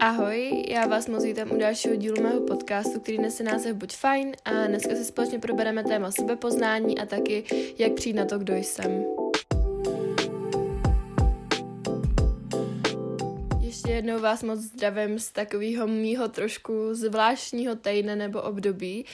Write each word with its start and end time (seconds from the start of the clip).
Ahoj, 0.00 0.64
já 0.68 0.86
vás 0.86 1.08
moc 1.08 1.24
vítám 1.24 1.52
u 1.52 1.58
dalšího 1.58 1.96
dílu 1.96 2.22
mého 2.22 2.40
podcastu, 2.40 3.00
který 3.00 3.18
nese 3.18 3.44
název 3.44 3.76
Buď 3.76 3.96
fajn 3.96 4.32
a 4.44 4.66
dneska 4.66 4.94
si 4.94 5.04
společně 5.04 5.38
probereme 5.38 5.84
téma 5.84 6.10
sebepoznání 6.10 6.98
a 6.98 7.06
taky, 7.06 7.44
jak 7.78 7.92
přijít 7.92 8.14
na 8.14 8.24
to, 8.24 8.38
kdo 8.38 8.54
jsem. 8.54 9.04
Ještě 13.60 13.90
jednou 13.92 14.20
vás 14.20 14.42
moc 14.42 14.58
zdravím 14.58 15.18
z 15.18 15.32
takového 15.32 15.86
mýho 15.86 16.28
trošku 16.28 16.94
zvláštního 16.94 17.76
týdne 17.76 18.16
nebo 18.16 18.42
období 18.42 19.04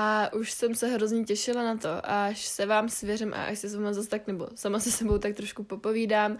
a 0.00 0.32
už 0.32 0.52
jsem 0.52 0.74
se 0.74 0.86
hrozně 0.86 1.24
těšila 1.24 1.62
na 1.62 1.76
to, 1.76 1.88
až 2.02 2.46
se 2.46 2.66
vám 2.66 2.88
svěřím 2.88 3.34
a 3.34 3.44
až 3.44 3.58
se 3.58 3.70
sama 3.70 3.92
zase 3.92 4.08
tak, 4.08 4.26
nebo 4.26 4.48
sama 4.54 4.80
se 4.80 4.90
sebou 4.90 5.18
tak 5.18 5.34
trošku 5.34 5.64
popovídám 5.64 6.38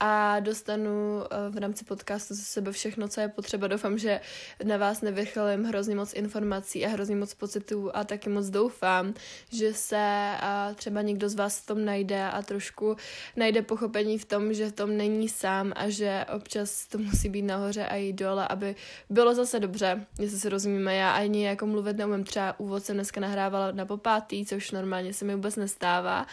a 0.00 0.40
dostanu 0.40 1.22
eh, 1.24 1.50
v 1.50 1.58
rámci 1.58 1.84
podcastu 1.84 2.34
ze 2.34 2.42
sebe 2.42 2.72
všechno, 2.72 3.08
co 3.08 3.20
je 3.20 3.28
potřeba. 3.28 3.66
Doufám, 3.66 3.98
že 3.98 4.20
na 4.64 4.76
vás 4.76 5.00
nevychalím 5.00 5.64
hrozně 5.64 5.96
moc 5.96 6.12
informací 6.12 6.86
a 6.86 6.88
hrozně 6.88 7.16
moc 7.16 7.34
pocitů 7.34 7.96
a 7.96 8.04
taky 8.04 8.30
moc 8.30 8.50
doufám, 8.50 9.14
že 9.52 9.74
se 9.74 10.32
třeba 10.74 11.02
někdo 11.02 11.28
z 11.28 11.34
vás 11.34 11.60
v 11.60 11.66
tom 11.66 11.84
najde 11.84 12.24
a 12.24 12.42
trošku 12.42 12.96
najde 13.36 13.62
pochopení 13.62 14.18
v 14.18 14.24
tom, 14.24 14.54
že 14.54 14.68
v 14.68 14.72
tom 14.72 14.96
není 14.96 15.28
sám 15.28 15.72
a 15.76 15.88
že 15.88 16.24
občas 16.34 16.86
to 16.86 16.98
musí 16.98 17.28
být 17.28 17.42
nahoře 17.42 17.86
a 17.86 17.96
jít 17.96 18.12
dole, 18.12 18.48
aby 18.48 18.74
bylo 19.10 19.34
zase 19.34 19.60
dobře, 19.60 20.06
jestli 20.18 20.38
se 20.38 20.48
rozumíme. 20.48 20.96
Já 20.96 21.10
ani 21.10 21.46
jako 21.46 21.66
mluvit 21.66 21.96
neumím, 21.96 22.24
třeba 22.24 22.60
úvod 22.60 22.84
dneska 22.96 23.20
nahrávala 23.20 23.72
na 23.72 23.86
popátý, 23.86 24.46
což 24.46 24.70
normálně 24.70 25.14
se 25.14 25.24
mi 25.24 25.34
vůbec 25.34 25.56
nestává. 25.56 26.26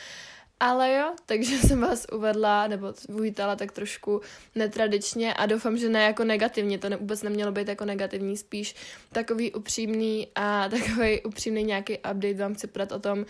Ale 0.59 0.93
jo, 0.93 1.13
takže 1.25 1.57
jsem 1.67 1.81
vás 1.81 2.05
uvedla, 2.13 2.67
nebo 2.67 2.93
uvítala 3.07 3.55
tak 3.55 3.71
trošku 3.71 4.21
netradičně 4.55 5.33
a 5.33 5.45
doufám, 5.45 5.77
že 5.77 5.89
ne 5.89 6.03
jako 6.03 6.23
negativně, 6.23 6.77
to 6.77 6.89
ne, 6.89 6.95
vůbec 6.97 7.23
nemělo 7.23 7.51
být 7.51 7.67
jako 7.67 7.85
negativní, 7.85 8.37
spíš 8.37 8.75
takový 9.11 9.51
upřímný 9.51 10.27
a 10.35 10.69
takový 10.69 11.21
upřímný 11.21 11.63
nějaký 11.63 11.97
update 11.97 12.33
vám 12.33 12.53
chci 12.53 12.67
podat 12.67 12.91
o 12.91 12.99
tom, 12.99 13.25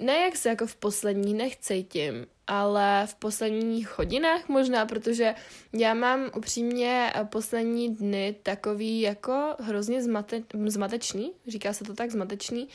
ne 0.00 0.18
jak 0.18 0.36
se 0.36 0.48
jako 0.48 0.66
v 0.66 0.76
posledních 0.76 1.34
dnech 1.34 1.56
cítím, 1.56 2.26
ale 2.46 3.06
v 3.06 3.14
posledních 3.14 3.98
hodinách 3.98 4.48
možná, 4.48 4.86
protože 4.86 5.34
já 5.72 5.94
mám 5.94 6.30
upřímně 6.36 7.12
poslední 7.24 7.94
dny 7.94 8.36
takový 8.42 9.00
jako 9.00 9.54
hrozně 9.60 10.02
zmate, 10.02 10.42
zmatečný, 10.66 11.32
říká 11.48 11.72
se 11.72 11.84
to 11.84 11.94
tak 11.94 12.10
zmatečný, 12.10 12.68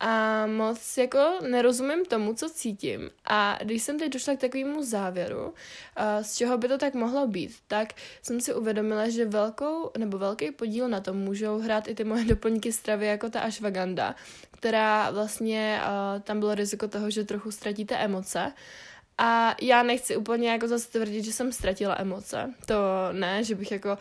a 0.00 0.46
moc 0.46 0.98
jako 0.98 1.38
nerozumím 1.48 2.04
tomu, 2.04 2.34
co 2.34 2.50
cítím. 2.50 3.10
A 3.24 3.58
když 3.62 3.82
jsem 3.82 3.98
teď 3.98 4.12
došla 4.12 4.36
k 4.36 4.40
takovému 4.40 4.82
závěru, 4.82 5.54
z 6.22 6.36
čeho 6.36 6.58
by 6.58 6.68
to 6.68 6.78
tak 6.78 6.94
mohlo 6.94 7.26
být, 7.26 7.56
tak 7.66 7.88
jsem 8.22 8.40
si 8.40 8.54
uvědomila, 8.54 9.08
že 9.08 9.24
velkou 9.24 9.90
nebo 9.98 10.18
velký 10.18 10.50
podíl 10.50 10.88
na 10.88 11.00
tom 11.00 11.16
můžou 11.16 11.58
hrát 11.58 11.88
i 11.88 11.94
ty 11.94 12.04
moje 12.04 12.24
doplňky 12.34 12.72
stravy, 12.72 13.06
jako 13.06 13.30
ta 13.30 13.40
ashwagandha, 13.40 14.14
která 14.64 15.10
vlastně 15.10 15.80
tam 16.22 16.40
bylo 16.40 16.54
riziko 16.54 16.88
toho, 16.88 17.10
že 17.10 17.24
trochu 17.24 17.50
ztratíte 17.50 17.96
emoce. 17.96 18.52
A 19.18 19.56
já 19.62 19.82
nechci 19.82 20.16
úplně 20.16 20.50
jako 20.50 20.68
zase 20.68 20.90
tvrdit, 20.90 21.24
že 21.24 21.32
jsem 21.32 21.52
ztratila 21.52 21.96
emoce. 21.98 22.54
To 22.66 22.74
ne, 23.12 23.44
že 23.44 23.54
bych 23.54 23.72
jako 23.72 23.92
uh, 23.92 23.98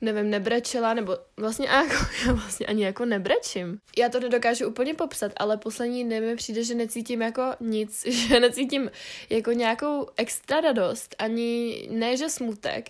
nevím, 0.00 0.30
nebrečela, 0.30 0.94
nebo 0.94 1.18
vlastně 1.36 1.68
jako, 1.68 1.94
já 2.26 2.32
vlastně 2.32 2.66
ani 2.66 2.84
jako 2.84 3.04
nebrečím. 3.04 3.78
Já 3.98 4.08
to 4.08 4.20
nedokážu 4.20 4.68
úplně 4.68 4.94
popsat, 4.94 5.32
ale 5.36 5.56
poslední 5.56 6.04
dny 6.04 6.20
mi 6.20 6.36
přijde, 6.36 6.64
že 6.64 6.74
necítím 6.74 7.22
jako 7.22 7.42
nic, 7.60 8.06
že 8.06 8.40
necítím 8.40 8.90
jako 9.30 9.52
nějakou 9.52 10.08
extra 10.16 10.60
radost, 10.60 11.16
ani 11.18 11.88
ne, 11.90 12.16
že 12.16 12.28
smutek, 12.28 12.88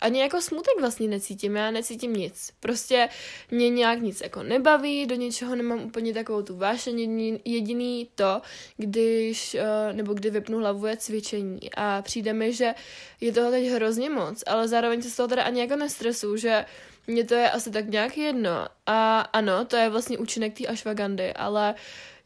ani 0.00 0.20
jako 0.20 0.40
smutek 0.40 0.74
vlastně 0.80 1.08
necítím, 1.08 1.56
já 1.56 1.70
necítím 1.70 2.12
nic. 2.12 2.52
Prostě 2.60 3.08
mě 3.50 3.70
nějak 3.70 4.00
nic 4.00 4.20
jako 4.20 4.42
nebaví, 4.42 5.06
do 5.06 5.14
něčeho 5.14 5.54
nemám 5.54 5.82
úplně 5.84 6.14
takovou 6.14 6.42
tu 6.42 6.56
vášeň, 6.56 7.38
jediný, 7.44 8.08
to, 8.14 8.42
když, 8.76 9.54
uh, 9.54 9.96
nebo 9.96 10.14
kdy 10.14 10.30
vypnu 10.30 10.58
hlavu 10.58 10.86
je 10.86 10.96
cvičení 10.96 11.60
a 11.76 12.02
přijde 12.02 12.32
mi, 12.32 12.52
že 12.52 12.74
je 13.20 13.32
toho 13.32 13.50
teď 13.50 13.66
hrozně 13.66 14.10
moc, 14.10 14.44
ale 14.46 14.68
zároveň 14.68 15.02
se 15.02 15.10
z 15.10 15.16
toho 15.16 15.28
teda 15.28 15.42
ani 15.42 15.60
jako 15.60 15.76
nestresu, 15.76 16.36
že 16.36 16.64
mně 17.06 17.24
to 17.24 17.34
je 17.34 17.50
asi 17.50 17.70
tak 17.70 17.88
nějak 17.88 18.18
jedno. 18.18 18.66
A 18.86 19.20
ano, 19.20 19.64
to 19.64 19.76
je 19.76 19.88
vlastně 19.88 20.18
účinek 20.18 20.58
té 20.58 20.66
ashwagandy, 20.66 21.32
ale 21.32 21.74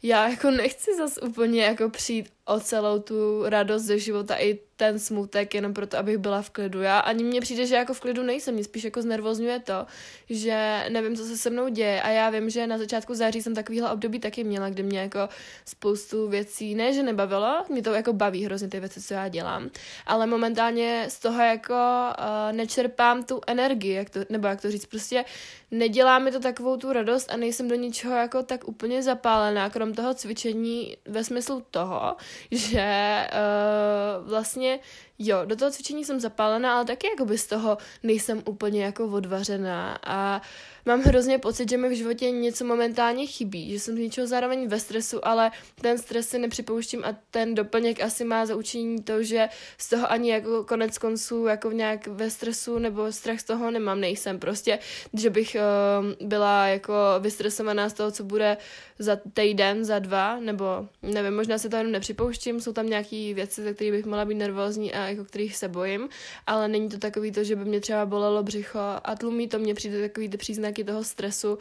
já 0.03 0.29
jako 0.29 0.51
nechci 0.51 0.97
zas 0.97 1.19
úplně 1.23 1.65
jako 1.65 1.91
přijít 1.91 2.29
o 2.45 2.61
celou 2.61 2.99
tu 2.99 3.43
radost 3.45 3.83
ze 3.83 3.99
života 3.99 4.37
i 4.39 4.59
ten 4.77 4.99
smutek 4.99 5.55
jenom 5.55 5.75
proto, 5.75 5.99
abych 5.99 6.19
byla 6.19 6.43
v 6.43 6.51
klidu. 6.51 6.83
Já 6.83 6.99
ani 6.99 7.25
mně 7.25 7.41
přijde, 7.41 7.67
že 7.67 7.75
jako 7.75 7.95
v 7.95 8.01
klidu 8.01 8.23
nejsem, 8.23 8.55
mě 8.55 8.65
spíš 8.65 8.85
jako 8.85 9.03
znervozňuje 9.03 9.61
to, 9.61 9.87
že 10.31 10.85
nevím, 10.89 11.17
co 11.17 11.25
se 11.25 11.37
se 11.37 11.51
mnou 11.51 11.69
děje 11.69 12.03
a 12.03 12.09
já 12.11 12.31
vím, 12.31 12.51
že 12.51 12.67
na 12.67 12.79
začátku 12.79 13.15
září 13.15 13.43
jsem 13.43 13.55
takovýhle 13.55 13.93
období 13.93 14.19
taky 14.19 14.45
měla, 14.45 14.71
kdy 14.71 14.83
mě 14.83 14.99
jako 14.99 15.29
spoustu 15.65 16.29
věcí, 16.29 16.75
ne, 16.75 16.93
že 16.93 17.03
nebavilo, 17.03 17.65
mě 17.69 17.83
to 17.83 17.93
jako 17.93 18.13
baví 18.13 18.45
hrozně 18.45 18.69
ty 18.69 18.81
věci, 18.81 19.03
co 19.03 19.15
já 19.15 19.29
dělám, 19.29 19.71
ale 20.07 20.27
momentálně 20.27 21.07
z 21.09 21.19
toho 21.19 21.43
jako 21.43 21.75
uh, 21.75 22.57
nečerpám 22.57 23.25
tu 23.25 23.41
energii, 23.47 23.93
jak 23.93 24.11
to, 24.11 24.21
nebo 24.31 24.47
jak 24.49 24.63
to 24.63 24.71
říct, 24.71 24.87
prostě 24.87 25.25
nedělá 25.71 26.19
mi 26.19 26.33
to 26.33 26.41
takovou 26.41 26.77
tu 26.77 26.93
radost 26.93 27.31
a 27.33 27.37
nejsem 27.37 27.69
do 27.69 27.75
ničeho 27.75 28.15
jako 28.15 28.43
tak 28.43 28.69
úplně 28.69 29.03
zapálená, 29.03 29.71
krom 29.71 29.95
toho 29.95 30.15
cvičení 30.15 30.97
ve 31.09 31.25
smyslu 31.25 31.63
toho, 31.71 32.17
že 32.51 33.27
uh, 33.33 34.29
vlastně 34.29 34.79
jo, 35.19 35.39
do 35.45 35.57
toho 35.57 35.71
cvičení 35.71 36.05
jsem 36.05 36.21
zapálená, 36.21 36.75
ale 36.75 36.85
taky 36.85 37.07
jako 37.07 37.25
by 37.25 37.39
z 37.39 37.47
toho 37.47 37.79
nejsem 38.03 38.43
úplně 38.45 38.85
jako 38.85 39.07
odvařená 39.07 39.99
a 40.05 40.43
mám 40.87 41.01
hrozně 41.01 41.39
pocit, 41.39 41.71
že 41.71 41.77
mi 41.77 41.89
v 41.89 41.97
životě 41.97 42.31
něco 42.31 42.65
momentálně 42.65 43.27
chybí, 43.27 43.73
že 43.73 43.81
jsem 43.81 43.97
z 43.97 43.99
něčeho 43.99 44.27
zároveň 44.27 44.69
ve 44.69 44.81
stresu, 44.81 45.27
ale 45.27 45.51
ten 45.81 45.99
stres 45.99 46.29
si 46.29 46.39
nepřipouštím 46.39 47.05
a 47.05 47.17
ten 47.31 47.55
doplněk 47.55 48.03
asi 48.03 48.25
má 48.25 48.47
za 48.47 48.57
učení 48.57 49.03
to, 49.03 49.23
že 49.23 49.49
z 49.79 49.89
toho 49.89 50.13
ani 50.13 50.31
jako 50.31 50.65
konec 50.65 50.99
konců 50.99 51.47
jako 51.47 51.73
nějak 51.73 52.07
ve 52.07 52.31
stresu 52.31 52.79
nebo 52.79 53.13
strach 53.13 53.41
z 53.41 53.45
toho 53.45 53.71
nemám, 53.71 54.01
nejsem. 54.01 54.39
Prostě, 54.39 54.79
že 55.15 55.31
bych 55.31 55.57
uh, 55.57 56.29
byla 56.29 56.67
jako 56.67 56.95
vystresovaná 57.21 57.89
z 57.89 57.93
toho, 57.93 58.11
co 58.11 58.25
bude 58.25 58.57
za 58.99 59.19
týden, 59.33 59.85
za 59.85 59.99
dva, 59.99 60.41
nebo 60.41 60.67
nevím, 61.03 61.37
možná 61.37 61.59
se 61.59 61.69
to 61.69 61.77
jenom 61.77 61.93
nepřipouštím, 61.93 62.61
jsou 62.61 62.73
tam 62.73 62.87
nějaké 62.87 63.35
věci, 63.35 63.63
za 63.63 63.73
které 63.73 63.91
bych 63.91 64.05
mohla 64.05 64.25
být 64.25 64.35
nervózní 64.35 64.93
a 64.95 65.09
jako 65.09 65.25
kterých 65.25 65.57
se 65.57 65.69
bojím, 65.69 66.09
ale 66.47 66.69
není 66.69 66.89
to 66.89 66.99
takový 66.99 67.33
to, 67.33 67.45
že 67.45 67.57
by 67.57 67.65
mě 67.65 67.81
třeba 67.81 68.07
bolelo 68.07 68.43
břicho 68.43 68.79
a 69.05 69.15
tlumí 69.15 69.49
to 69.49 69.59
mě 69.59 69.75
přijde 69.75 70.01
takový 70.01 70.29
ty 70.29 70.37
příznaky 70.73 70.85
toho 70.85 71.05
stresu 71.05 71.59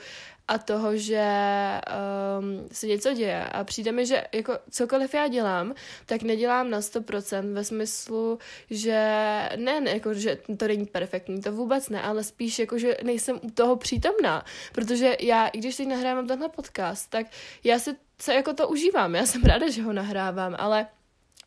a 0.48 0.58
toho, 0.58 0.98
že 0.98 1.24
um, 2.40 2.68
se 2.72 2.88
něco 2.88 3.14
děje. 3.14 3.44
A 3.44 3.64
přijde 3.64 3.92
mi, 3.92 4.06
že 4.06 4.24
jako 4.34 4.58
cokoliv 4.72 5.14
já 5.14 5.28
dělám, 5.28 5.74
tak 6.06 6.24
nedělám 6.24 6.70
na 6.70 6.80
100% 6.80 7.54
ve 7.54 7.64
smyslu, 7.64 8.40
že 8.70 8.94
ne, 9.56 9.82
ne 9.82 9.92
jako, 9.92 10.14
že 10.14 10.38
to 10.58 10.68
není 10.68 10.86
perfektní, 10.86 11.42
to 11.42 11.52
vůbec 11.52 11.90
ne, 11.90 12.02
ale 12.02 12.24
spíš 12.24 12.60
jako, 12.60 12.78
že 12.78 12.98
nejsem 13.04 13.40
u 13.42 13.52
toho 13.52 13.76
přítomná. 13.76 14.46
Protože 14.72 15.18
já, 15.20 15.48
i 15.48 15.58
když 15.58 15.76
teď 15.76 15.88
nahrávám 15.88 16.28
tenhle 16.28 16.50
podcast, 16.50 17.10
tak 17.10 17.28
já 17.64 17.80
si 17.80 17.96
se 18.22 18.34
jako 18.34 18.54
to 18.54 18.68
užívám. 18.68 19.16
Já 19.16 19.26
jsem 19.26 19.42
ráda, 19.44 19.70
že 19.70 19.84
ho 19.84 19.94
nahrávám, 19.94 20.56
ale 20.60 20.88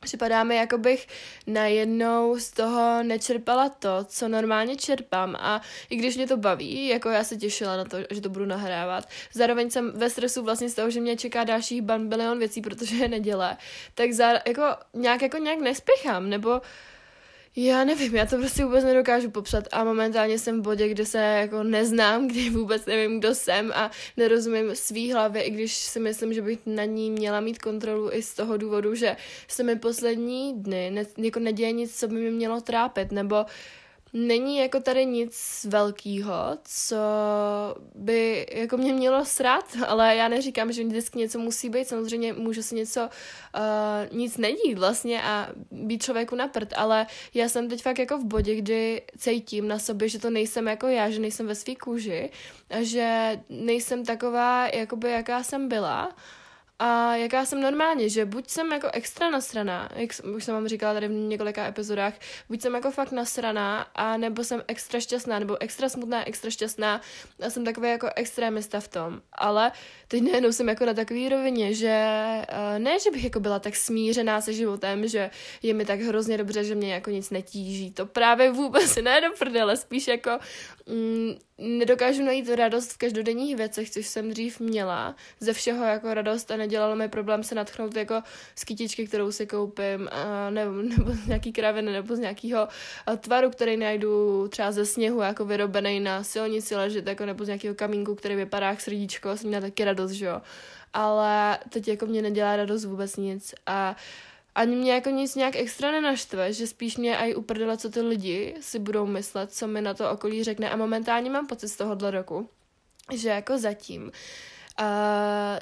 Připadá 0.04 0.44
mi, 0.44 0.56
jako 0.56 0.78
bych 0.78 1.06
najednou 1.46 2.38
z 2.38 2.50
toho 2.50 3.02
nečerpala 3.02 3.68
to, 3.68 4.04
co 4.04 4.28
normálně 4.28 4.76
čerpám. 4.76 5.36
A 5.38 5.60
i 5.90 5.96
když 5.96 6.16
mě 6.16 6.26
to 6.26 6.36
baví, 6.36 6.88
jako 6.88 7.08
já 7.08 7.24
se 7.24 7.36
těšila 7.36 7.76
na 7.76 7.84
to, 7.84 7.96
že 8.10 8.20
to 8.20 8.28
budu 8.28 8.44
nahrávat, 8.44 9.08
zároveň 9.32 9.70
jsem 9.70 9.92
ve 9.94 10.10
stresu 10.10 10.42
vlastně 10.42 10.68
z 10.68 10.74
toho, 10.74 10.90
že 10.90 11.00
mě 11.00 11.16
čeká 11.16 11.44
dalších 11.44 11.82
bilion 11.82 12.38
věcí, 12.38 12.60
protože 12.60 12.96
je 12.96 13.08
neděle, 13.08 13.56
tak 13.94 14.12
za, 14.12 14.32
jako 14.46 14.62
nějak 14.94 15.22
jako 15.22 15.38
nějak 15.38 15.60
nespěchám, 15.60 16.30
nebo 16.30 16.60
já 17.56 17.84
nevím, 17.84 18.16
já 18.16 18.26
to 18.26 18.36
prostě 18.36 18.64
vůbec 18.64 18.84
nedokážu 18.84 19.30
popsat 19.30 19.64
a 19.72 19.84
momentálně 19.84 20.38
jsem 20.38 20.60
v 20.60 20.64
bodě, 20.64 20.88
kde 20.88 21.06
se 21.06 21.18
jako 21.18 21.62
neznám, 21.62 22.28
kdy 22.28 22.50
vůbec 22.50 22.86
nevím, 22.86 23.18
kdo 23.18 23.34
jsem 23.34 23.72
a 23.74 23.90
nerozumím 24.16 24.74
svý 24.74 25.12
hlavě, 25.12 25.42
i 25.42 25.50
když 25.50 25.74
si 25.74 26.00
myslím, 26.00 26.32
že 26.32 26.42
bych 26.42 26.58
na 26.66 26.84
ní 26.84 27.10
měla 27.10 27.40
mít 27.40 27.58
kontrolu 27.58 28.12
i 28.12 28.22
z 28.22 28.34
toho 28.34 28.56
důvodu, 28.56 28.94
že 28.94 29.16
se 29.48 29.62
mi 29.62 29.76
poslední 29.76 30.62
dny 30.62 30.90
ne, 30.90 31.04
jako 31.18 31.40
neděje 31.40 31.72
nic, 31.72 31.98
co 31.98 32.08
by 32.08 32.14
mi 32.14 32.30
mělo 32.30 32.60
trápit, 32.60 33.12
nebo 33.12 33.36
uh, 33.40 33.46
není 34.14 34.56
jako 34.56 34.80
tady 34.80 35.06
nic 35.06 35.66
velkého, 35.68 36.34
co 36.64 36.96
by 37.94 38.46
jako 38.52 38.76
mě 38.76 38.92
mělo 38.92 39.24
srát, 39.24 39.64
ale 39.86 40.16
já 40.16 40.28
neříkám, 40.28 40.72
že 40.72 40.84
vždycky 40.84 41.18
něco 41.18 41.38
musí 41.38 41.70
být, 41.70 41.88
samozřejmě 41.88 42.32
může 42.32 42.62
se 42.62 42.74
něco 42.74 43.00
uh, 43.00 44.16
nic 44.18 44.36
nedít 44.36 44.78
vlastně 44.78 45.22
a 45.22 45.48
být 45.70 46.02
člověku 46.02 46.34
na 46.34 46.48
prd, 46.48 46.72
ale 46.76 47.06
já 47.34 47.48
jsem 47.48 47.68
teď 47.68 47.82
fakt 47.82 47.98
jako 47.98 48.18
v 48.18 48.24
bodě, 48.24 48.54
kdy 48.54 49.02
cítím 49.18 49.68
na 49.68 49.78
sobě, 49.78 50.08
že 50.08 50.18
to 50.18 50.30
nejsem 50.30 50.66
jako 50.66 50.86
já, 50.86 51.10
že 51.10 51.20
nejsem 51.20 51.46
ve 51.46 51.54
své 51.54 51.74
kůži 51.74 52.30
že 52.80 53.40
nejsem 53.48 54.04
taková, 54.04 54.66
jakoby 54.68 55.10
jaká 55.10 55.42
jsem 55.42 55.68
byla 55.68 56.16
a 56.86 57.16
jaká 57.16 57.44
jsem 57.44 57.60
normálně, 57.60 58.08
že 58.08 58.24
buď 58.24 58.48
jsem 58.48 58.72
jako 58.72 58.88
extra 58.92 59.30
nasraná, 59.30 59.88
jak 59.94 60.10
už 60.36 60.44
jsem 60.44 60.54
vám 60.54 60.68
říkala 60.68 60.94
tady 60.94 61.08
v 61.08 61.10
několika 61.10 61.66
epizodách, 61.66 62.14
buď 62.48 62.60
jsem 62.60 62.74
jako 62.74 62.90
fakt 62.90 63.12
nasraná, 63.12 63.86
a 63.94 64.16
nebo 64.16 64.44
jsem 64.44 64.62
extra 64.68 65.00
šťastná, 65.00 65.38
nebo 65.38 65.56
extra 65.62 65.88
smutná, 65.88 66.28
extra 66.28 66.50
šťastná 66.50 67.00
a 67.46 67.50
jsem 67.50 67.64
takový 67.64 67.88
jako 67.88 68.08
extrémista 68.16 68.80
v 68.80 68.88
tom. 68.88 69.20
Ale 69.32 69.72
teď 70.08 70.22
nejenom 70.22 70.52
jsem 70.52 70.68
jako 70.68 70.84
na 70.84 70.94
takový 70.94 71.28
rovině, 71.28 71.74
že 71.74 72.06
uh, 72.52 72.78
ne, 72.78 72.98
že 73.00 73.10
bych 73.10 73.24
jako 73.24 73.40
byla 73.40 73.58
tak 73.58 73.76
smířená 73.76 74.40
se 74.40 74.52
životem, 74.52 75.08
že 75.08 75.30
je 75.62 75.74
mi 75.74 75.84
tak 75.84 76.00
hrozně 76.00 76.38
dobře, 76.38 76.64
že 76.64 76.74
mě 76.74 76.94
jako 76.94 77.10
nic 77.10 77.30
netíží. 77.30 77.90
To 77.90 78.06
právě 78.06 78.50
vůbec 78.50 78.96
ne 79.02 79.20
do 79.20 79.36
prdele, 79.38 79.76
spíš 79.76 80.08
jako 80.08 80.38
mm, 80.86 81.34
nedokážu 81.58 82.24
najít 82.24 82.48
radost 82.48 82.92
v 82.92 82.98
každodenních 82.98 83.56
věcech, 83.56 83.90
což 83.90 84.06
jsem 84.06 84.30
dřív 84.30 84.60
měla. 84.60 85.16
Ze 85.40 85.52
všeho 85.52 85.84
jako 85.84 86.14
radost 86.14 86.50
a 86.50 86.56
nedělalo 86.74 86.96
mi 86.96 87.08
problém 87.08 87.42
se 87.42 87.54
natchnout 87.54 87.96
jako 87.96 88.22
z 88.54 88.64
kytičky, 88.64 89.06
kterou 89.06 89.32
si 89.32 89.46
koupím, 89.46 90.08
a 90.12 90.50
nebo, 90.50 90.82
nebo 90.82 91.12
z 91.12 91.26
nějaký 91.26 91.52
kraviny, 91.52 91.92
nebo 91.92 92.16
z 92.16 92.18
nějakého 92.18 92.68
tvaru, 93.20 93.50
který 93.50 93.76
najdu 93.76 94.48
třeba 94.48 94.72
ze 94.72 94.86
sněhu, 94.86 95.20
jako 95.20 95.44
vyrobený 95.44 96.00
na 96.00 96.24
silnici 96.24 96.76
ležet, 96.76 97.06
jako 97.06 97.26
nebo 97.26 97.44
z 97.44 97.48
nějakého 97.48 97.74
kamínku, 97.74 98.14
který 98.14 98.36
vypadá 98.36 98.68
jak 98.68 98.80
srdíčko, 98.80 99.36
jsem 99.36 99.48
měla 99.48 99.60
taky 99.60 99.84
radost, 99.84 100.10
že 100.10 100.26
jo. 100.26 100.40
Ale 100.92 101.58
teď 101.68 101.88
jako 101.88 102.06
mě 102.06 102.22
nedělá 102.22 102.56
radost 102.56 102.84
vůbec 102.84 103.16
nic 103.16 103.54
a 103.66 103.96
ani 104.54 104.76
mě 104.76 104.92
jako 104.92 105.10
nic 105.10 105.34
nějak 105.34 105.56
extra 105.56 105.92
nenaštve, 105.92 106.52
že 106.52 106.66
spíš 106.66 106.96
mě 106.96 107.18
aj 107.18 107.34
uprdela, 107.34 107.76
co 107.76 107.90
ty 107.90 108.00
lidi 108.00 108.54
si 108.60 108.78
budou 108.78 109.06
myslet, 109.06 109.52
co 109.52 109.66
mi 109.66 109.80
na 109.80 109.94
to 109.94 110.10
okolí 110.10 110.44
řekne 110.44 110.70
a 110.70 110.76
momentálně 110.76 111.30
mám 111.30 111.46
pocit 111.46 111.68
z 111.68 111.76
tohohle 111.76 112.10
roku, 112.10 112.48
že 113.12 113.28
jako 113.28 113.58
zatím 113.58 114.12
uh, 114.80 114.86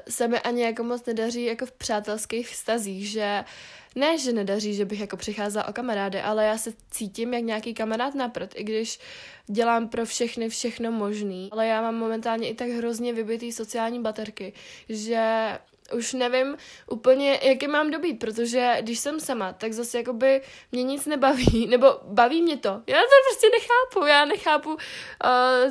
se 0.09 0.29
mi 0.29 0.41
ani 0.41 0.63
jako 0.63 0.83
moc 0.83 1.07
nedaří 1.07 1.45
jako 1.45 1.67
v 1.67 1.73
přátelských 1.73 2.49
vztazích, 2.49 3.09
že 3.09 3.45
ne, 3.95 4.19
že 4.19 4.33
nedaří, 4.33 4.75
že 4.75 4.85
bych 4.85 5.01
jako 5.01 5.17
přicházela 5.17 5.69
o 5.69 5.73
kamarády, 5.73 6.21
ale 6.21 6.45
já 6.45 6.59
se 6.59 6.73
cítím 6.91 7.35
jak 7.35 7.43
nějaký 7.43 7.75
kamarád 7.75 8.15
na 8.15 8.29
prd, 8.29 8.55
i 8.57 8.65
když 8.65 8.99
dělám 9.47 9.89
pro 9.89 10.07
všechny 10.07 10.49
všechno 10.49 10.93
možný. 10.93 11.49
Ale 11.53 11.67
já 11.67 11.83
mám 11.83 11.95
momentálně 11.95 12.49
i 12.49 12.55
tak 12.55 12.69
hrozně 12.69 13.13
vybitý 13.13 13.53
sociální 13.53 14.03
baterky, 14.03 14.53
že 14.89 15.59
už 15.93 16.13
nevím 16.13 16.57
úplně, 16.87 17.41
jaký 17.43 17.69
mám 17.69 17.91
dobít, 17.91 18.19
protože 18.19 18.77
když 18.81 18.99
jsem 18.99 19.21
sama, 19.21 19.53
tak 19.53 19.73
zase 19.73 19.99
jakoby 19.99 20.43
mě 20.73 20.83
nic 20.83 21.07
nebaví, 21.07 21.67
nebo 21.71 21.87
baví 22.03 22.43
mě 22.43 22.57
to. 22.57 22.69
Já 22.69 22.99
to 22.99 23.17
prostě 23.31 23.47
nechápu, 23.51 24.07
já 24.07 24.25
nechápu, 24.25 24.71
uh, 24.71 24.79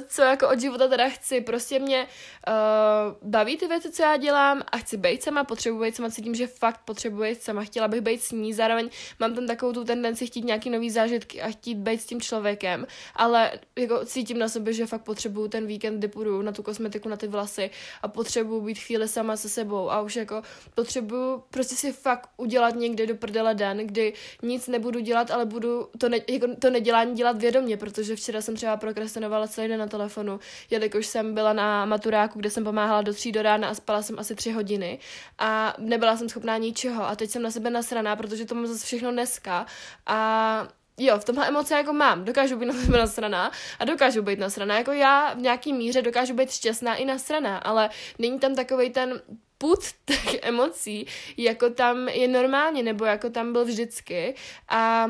co 0.07 0.21
jako 0.21 0.50
od 0.50 0.59
života 0.59 0.88
teda 0.88 1.09
chci. 1.09 1.41
Prostě 1.41 1.79
mě 1.79 2.07
uh, 2.47 3.29
baví 3.29 3.57
ty 3.57 3.68
věci, 3.68 3.91
co 3.91 4.03
já 4.03 4.18
dělám 4.18 4.63
a 4.71 4.77
chci 4.77 4.97
být 4.97 5.23
sama, 5.23 5.44
potřebuji 5.44 5.81
být 5.81 5.95
sama, 5.95 6.09
cítím, 6.09 6.35
že 6.35 6.47
fakt 6.47 6.79
potřebuji 6.85 7.21
být 7.21 7.44
sama, 7.44 7.63
chtěla 7.63 7.88
bych 7.88 8.01
být 8.01 8.24
s 8.24 8.31
ní, 8.31 8.53
zároveň 8.53 8.89
mám 9.19 9.35
tam 9.35 9.47
takovou 9.47 9.74
tu 9.74 9.83
tendenci 9.83 10.27
chtít 10.27 10.45
nějaký 10.45 10.69
nový 10.69 10.89
zážitky 10.89 11.41
a 11.41 11.50
chtít 11.50 11.75
být 11.75 12.01
s 12.01 12.06
tím 12.06 12.21
člověkem, 12.21 12.88
ale 13.15 13.51
jako 13.75 14.06
cítím 14.06 14.39
na 14.39 14.50
sobě, 14.50 14.74
že 14.74 14.85
fakt 14.85 15.01
potřebuju 15.01 15.47
ten 15.47 15.67
víkend, 15.67 15.97
kdy 15.97 16.07
půjdu 16.07 16.41
na 16.41 16.51
tu 16.51 16.63
kosmetiku, 16.63 17.09
na 17.09 17.17
ty 17.17 17.27
vlasy 17.27 17.69
a 18.01 18.07
potřebuju 18.07 18.62
být 18.62 18.79
chvíli 18.79 19.07
sama 19.07 19.38
se 19.38 19.50
sebou 19.50 19.91
a 19.91 20.01
už 20.01 20.10
jako 20.15 20.41
potřebuju 20.75 21.43
prostě 21.49 21.75
si 21.75 21.91
fakt 21.91 22.29
udělat 22.37 22.75
někde 22.75 23.07
do 23.07 23.15
prdele 23.15 23.55
den, 23.55 23.77
kdy 23.77 24.13
nic 24.41 24.67
nebudu 24.67 24.99
dělat, 24.99 25.31
ale 25.31 25.45
budu 25.45 25.89
to, 25.97 26.09
ne, 26.09 26.17
jako 26.29 26.47
to 26.59 26.69
nedělání 26.69 27.15
dělat 27.15 27.37
vědomě, 27.37 27.77
protože 27.77 28.15
včera 28.15 28.41
jsem 28.41 28.55
třeba 28.55 28.77
prokrastinovala 28.77 29.47
celý 29.47 29.67
den 29.67 29.79
na 29.79 29.87
telefonu, 29.87 30.39
jelikož 30.69 31.05
jsem 31.05 31.33
byla 31.33 31.53
na 31.53 31.85
maturáku, 31.85 32.39
kde 32.39 32.49
jsem 32.49 32.63
pomáhala 32.63 33.01
do 33.01 33.13
tří 33.13 33.31
do 33.31 33.41
rána 33.41 33.69
a 33.69 33.73
spala 33.73 34.01
jsem 34.01 34.19
asi 34.19 34.35
tři 34.35 34.51
hodiny 34.51 34.99
a 35.39 35.75
nebyla 35.77 36.17
jsem 36.17 36.29
schopná 36.29 36.57
ničeho 36.57 37.07
a 37.07 37.15
teď 37.15 37.29
jsem 37.29 37.41
na 37.41 37.51
sebe 37.51 37.69
nasraná, 37.69 38.15
protože 38.15 38.45
to 38.45 38.55
mám 38.55 38.67
zase 38.67 38.85
všechno 38.85 39.11
dneska 39.11 39.65
a 40.05 40.67
jo, 40.97 41.19
v 41.19 41.25
tomhle 41.25 41.47
emoce 41.47 41.73
jako 41.73 41.93
mám, 41.93 42.25
dokážu 42.25 42.57
být 42.57 42.65
na 42.65 42.73
sebe 42.73 42.97
nasraná 42.97 43.51
a 43.79 43.85
dokážu 43.85 44.21
být 44.21 44.39
nasraná, 44.39 44.77
jako 44.77 44.91
já 44.91 45.33
v 45.33 45.37
nějaký 45.37 45.73
míře 45.73 46.01
dokážu 46.01 46.33
být 46.33 46.51
šťastná 46.51 46.95
i 46.95 47.05
nasraná, 47.05 47.57
ale 47.57 47.89
není 48.19 48.39
tam 48.39 48.55
takový 48.55 48.89
ten 48.89 49.21
put 49.61 49.79
těch 50.05 50.35
emocí, 50.41 51.05
jako 51.37 51.69
tam 51.69 52.07
je 52.07 52.27
normálně, 52.27 52.83
nebo 52.83 53.05
jako 53.05 53.29
tam 53.29 53.53
byl 53.53 53.65
vždycky. 53.65 54.35
A 54.69 55.07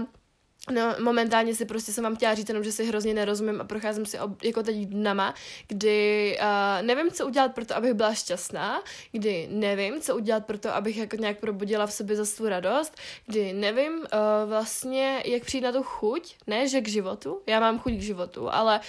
No, 0.73 0.95
momentálně 0.99 1.55
si 1.55 1.65
prostě 1.65 1.91
jsem 1.91 2.03
vám 2.03 2.15
chtěla 2.15 2.35
říct 2.35 2.49
jenom, 2.49 2.63
že 2.63 2.71
si 2.71 2.85
hrozně 2.85 3.13
nerozumím 3.13 3.61
a 3.61 3.63
procházím 3.63 4.05
si 4.05 4.19
ob, 4.19 4.43
jako 4.43 4.63
teď 4.63 4.75
dnama, 4.77 5.33
kdy 5.67 6.37
uh, 6.41 6.87
nevím, 6.87 7.11
co 7.11 7.25
udělat 7.25 7.55
pro 7.55 7.65
to, 7.65 7.75
abych 7.75 7.93
byla 7.93 8.13
šťastná, 8.13 8.83
kdy 9.11 9.47
nevím, 9.51 10.01
co 10.01 10.15
udělat 10.15 10.45
pro 10.45 10.57
to, 10.57 10.75
abych 10.75 10.97
jako 10.97 11.15
nějak 11.15 11.39
probudila 11.39 11.87
v 11.87 11.93
sobě 11.93 12.15
za 12.15 12.25
svou 12.25 12.47
radost, 12.47 12.95
kdy 13.25 13.53
nevím 13.53 13.93
uh, 13.93 14.05
vlastně, 14.45 15.23
jak 15.25 15.45
přijít 15.45 15.61
na 15.61 15.71
tu 15.71 15.83
chuť, 15.83 16.35
ne, 16.47 16.67
že 16.67 16.81
k 16.81 16.87
životu, 16.87 17.41
já 17.47 17.59
mám 17.59 17.79
chuť 17.79 17.93
k 17.93 18.01
životu, 18.01 18.53
ale 18.53 18.79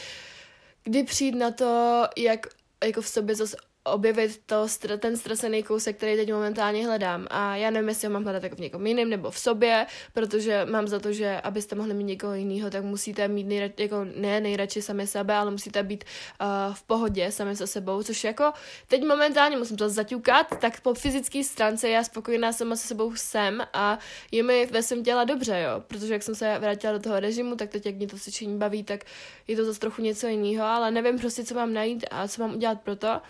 kdy 0.84 1.04
přijít 1.04 1.34
na 1.34 1.50
to, 1.50 2.04
jak 2.16 2.46
jako 2.84 3.00
v 3.00 3.08
sobě 3.08 3.34
zase 3.34 3.56
objevit 3.84 4.40
to, 4.46 4.66
ten 4.98 5.16
stresený 5.16 5.62
kousek, 5.62 5.96
který 5.96 6.16
teď 6.16 6.32
momentálně 6.32 6.86
hledám. 6.86 7.26
A 7.30 7.56
já 7.56 7.70
nevím, 7.70 7.88
jestli 7.88 8.08
ho 8.08 8.12
mám 8.12 8.24
hledat 8.24 8.42
jako 8.42 8.56
v 8.56 8.60
někom 8.60 8.86
jiném 8.86 9.10
nebo 9.10 9.30
v 9.30 9.38
sobě, 9.38 9.86
protože 10.12 10.66
mám 10.70 10.88
za 10.88 11.00
to, 11.00 11.12
že 11.12 11.40
abyste 11.40 11.76
mohli 11.76 11.94
mít 11.94 12.04
někoho 12.04 12.34
jiného, 12.34 12.70
tak 12.70 12.84
musíte 12.84 13.28
mít 13.28 13.44
nejradši, 13.44 13.82
jako 13.82 14.04
ne 14.16 14.40
nejradši 14.40 14.82
sami 14.82 15.06
sebe, 15.06 15.34
ale 15.34 15.50
musíte 15.50 15.82
být 15.82 16.04
uh, 16.40 16.74
v 16.74 16.82
pohodě 16.82 17.32
sami 17.32 17.56
se 17.56 17.66
sebou, 17.66 18.02
což 18.02 18.24
jako 18.24 18.52
teď 18.88 19.04
momentálně 19.06 19.56
musím 19.56 19.76
to 19.76 19.88
zaťukat, 19.88 20.46
tak 20.60 20.80
po 20.80 20.94
fyzické 20.94 21.44
stránce 21.44 21.88
já 21.88 22.04
spokojená 22.04 22.52
sama 22.52 22.76
se 22.76 22.86
sebou 22.86 23.16
jsem 23.16 23.62
a 23.72 23.98
je 24.30 24.42
mi 24.42 24.66
ve 24.66 24.82
svém 24.82 25.04
těle 25.04 25.26
dobře, 25.26 25.60
jo, 25.60 25.82
protože 25.86 26.12
jak 26.12 26.22
jsem 26.22 26.34
se 26.34 26.58
vrátila 26.58 26.92
do 26.92 26.98
toho 26.98 27.20
režimu, 27.20 27.56
tak 27.56 27.70
teď 27.70 27.86
jak 27.86 27.94
mě 27.94 28.06
to 28.06 28.16
cvičení 28.16 28.58
baví, 28.58 28.84
tak 28.84 29.04
je 29.48 29.56
to 29.56 29.64
zase 29.64 29.80
trochu 29.80 30.02
něco 30.02 30.26
jiného, 30.26 30.64
ale 30.64 30.90
nevím 30.90 31.18
prostě, 31.18 31.44
co 31.44 31.54
mám 31.54 31.72
najít 31.72 32.04
a 32.10 32.28
co 32.28 32.42
mám 32.42 32.54
udělat 32.54 32.80
pro 32.80 32.96
to, 32.96 33.20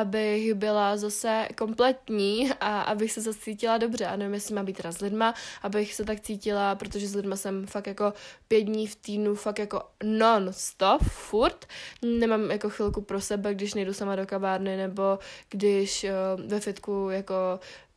abych 0.00 0.54
byla 0.54 0.96
zase 0.96 1.48
kompletní 1.56 2.50
a 2.60 2.80
abych 2.80 3.12
se 3.12 3.20
zase 3.20 3.38
cítila 3.38 3.78
dobře. 3.78 4.06
A 4.06 4.16
nevím, 4.16 4.34
jestli 4.34 4.54
má 4.54 4.62
být 4.62 4.76
teda 4.76 4.92
s 4.92 5.00
lidma, 5.00 5.34
abych 5.62 5.94
se 5.94 6.04
tak 6.04 6.20
cítila, 6.20 6.74
protože 6.74 7.08
s 7.08 7.14
lidma 7.14 7.36
jsem 7.36 7.66
fakt 7.66 7.86
jako 7.86 8.12
pět 8.48 8.60
dní 8.60 8.86
v 8.86 8.96
týdnu, 8.96 9.34
fakt 9.34 9.58
jako 9.58 9.82
non-stop, 10.02 11.02
furt. 11.02 11.66
Nemám 12.02 12.50
jako 12.50 12.70
chvilku 12.70 13.00
pro 13.00 13.20
sebe, 13.20 13.54
když 13.54 13.74
nejdu 13.74 13.92
sama 13.92 14.16
do 14.16 14.26
kabárny, 14.26 14.76
nebo 14.76 15.18
když 15.50 16.04
uh, 16.04 16.50
ve 16.50 16.60
fitku 16.60 17.08
jako 17.10 17.34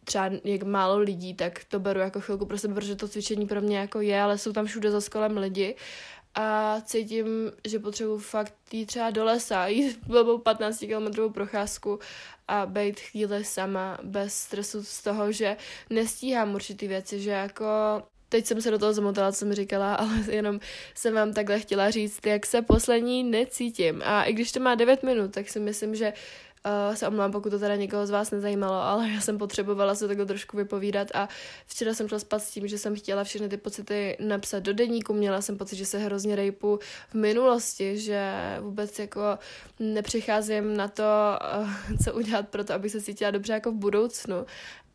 třeba 0.03 0.29
jak 0.43 0.63
málo 0.63 0.97
lidí, 0.97 1.33
tak 1.33 1.63
to 1.63 1.79
beru 1.79 1.99
jako 1.99 2.21
chvilku 2.21 2.45
pro 2.45 2.57
sebe, 2.57 2.73
protože 2.73 2.95
to 2.95 3.07
cvičení 3.07 3.47
pro 3.47 3.61
mě 3.61 3.77
jako 3.77 4.01
je, 4.01 4.21
ale 4.21 4.37
jsou 4.37 4.53
tam 4.53 4.65
všude 4.65 4.91
za 4.91 5.01
skolem 5.01 5.37
lidi 5.37 5.75
a 6.35 6.81
cítím, 6.81 7.51
že 7.67 7.79
potřebuji 7.79 8.17
fakt 8.17 8.53
jít 8.71 8.85
třeba 8.85 9.09
do 9.09 9.25
lesa, 9.25 9.67
jít 9.67 9.99
blbou 10.07 10.37
15 10.37 10.79
kilometrovou 10.79 11.29
procházku 11.29 11.99
a 12.47 12.65
být 12.65 12.99
chvíli 12.99 13.45
sama 13.45 13.97
bez 14.03 14.33
stresu 14.33 14.83
z 14.83 15.01
toho, 15.03 15.31
že 15.31 15.57
nestíhám 15.89 16.55
určitý 16.55 16.87
věci, 16.87 17.19
že 17.19 17.31
jako 17.31 17.65
teď 18.29 18.45
jsem 18.45 18.61
se 18.61 18.71
do 18.71 18.79
toho 18.79 18.93
zamotala, 18.93 19.31
co 19.31 19.37
jsem 19.37 19.53
říkala, 19.53 19.95
ale 20.01 20.11
jenom 20.29 20.59
jsem 20.95 21.13
vám 21.13 21.33
takhle 21.33 21.59
chtěla 21.59 21.89
říct, 21.89 22.25
jak 22.25 22.45
se 22.45 22.61
poslední 22.61 23.23
necítím. 23.23 24.01
A 24.05 24.23
i 24.23 24.33
když 24.33 24.51
to 24.51 24.59
má 24.59 24.75
9 24.75 25.03
minut, 25.03 25.33
tak 25.33 25.49
si 25.49 25.59
myslím, 25.59 25.95
že 25.95 26.13
Uh, 26.89 26.95
se 26.95 27.07
omlouvám, 27.07 27.31
pokud 27.31 27.49
to 27.49 27.59
teda 27.59 27.75
někoho 27.75 28.07
z 28.07 28.09
vás 28.09 28.31
nezajímalo, 28.31 28.73
ale 28.73 29.09
já 29.09 29.21
jsem 29.21 29.37
potřebovala 29.37 29.95
se 29.95 30.07
takhle 30.07 30.25
trošku 30.25 30.57
vypovídat 30.57 31.07
a 31.13 31.29
včera 31.67 31.93
jsem 31.93 32.07
šla 32.07 32.19
spát 32.19 32.39
s 32.39 32.51
tím, 32.51 32.67
že 32.67 32.77
jsem 32.77 32.95
chtěla 32.95 33.23
všechny 33.23 33.49
ty 33.49 33.57
pocity 33.57 34.17
napsat 34.19 34.59
do 34.59 34.73
deníku, 34.73 35.13
měla 35.13 35.41
jsem 35.41 35.57
pocit, 35.57 35.75
že 35.75 35.85
se 35.85 35.97
hrozně 35.97 36.35
rejpu 36.35 36.79
v 37.09 37.15
minulosti, 37.15 37.97
že 37.97 38.33
vůbec 38.61 38.99
jako 38.99 39.21
nepřicházím 39.79 40.77
na 40.77 40.87
to, 40.87 41.03
uh, 41.03 41.69
co 42.03 42.13
udělat 42.13 42.49
pro 42.49 42.63
to, 42.63 42.73
abych 42.73 42.91
se 42.91 43.01
cítila 43.01 43.31
dobře 43.31 43.53
jako 43.53 43.71
v 43.71 43.75
budoucnu 43.75 44.45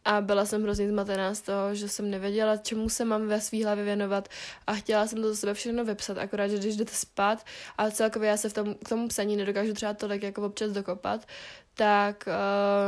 a 0.08 0.20
byla 0.20 0.46
jsem 0.46 0.62
hrozně 0.62 0.88
zmatená 0.88 1.34
z 1.34 1.40
toho, 1.40 1.74
že 1.74 1.88
jsem 1.88 2.10
nevěděla, 2.10 2.56
čemu 2.56 2.88
se 2.88 3.04
mám 3.04 3.26
ve 3.26 3.40
své 3.40 3.64
hlavě 3.64 3.84
věnovat. 3.84 4.28
A 4.66 4.72
chtěla 4.72 5.06
jsem 5.06 5.22
to 5.22 5.28
do 5.28 5.36
sebe 5.36 5.54
všechno 5.54 5.84
vypsat, 5.84 6.18
akorát, 6.18 6.48
že 6.48 6.58
když 6.58 6.76
jdete 6.76 6.92
spát 6.94 7.44
a 7.78 7.90
celkově 7.90 8.28
já 8.28 8.36
se 8.36 8.48
v 8.48 8.52
tom, 8.52 8.74
k 8.74 8.88
tomu 8.88 9.08
psaní 9.08 9.36
nedokážu 9.36 9.72
třeba 9.72 9.94
tolik 9.94 10.22
jako 10.22 10.42
občas 10.42 10.72
dokopat, 10.72 11.26
tak 11.74 12.28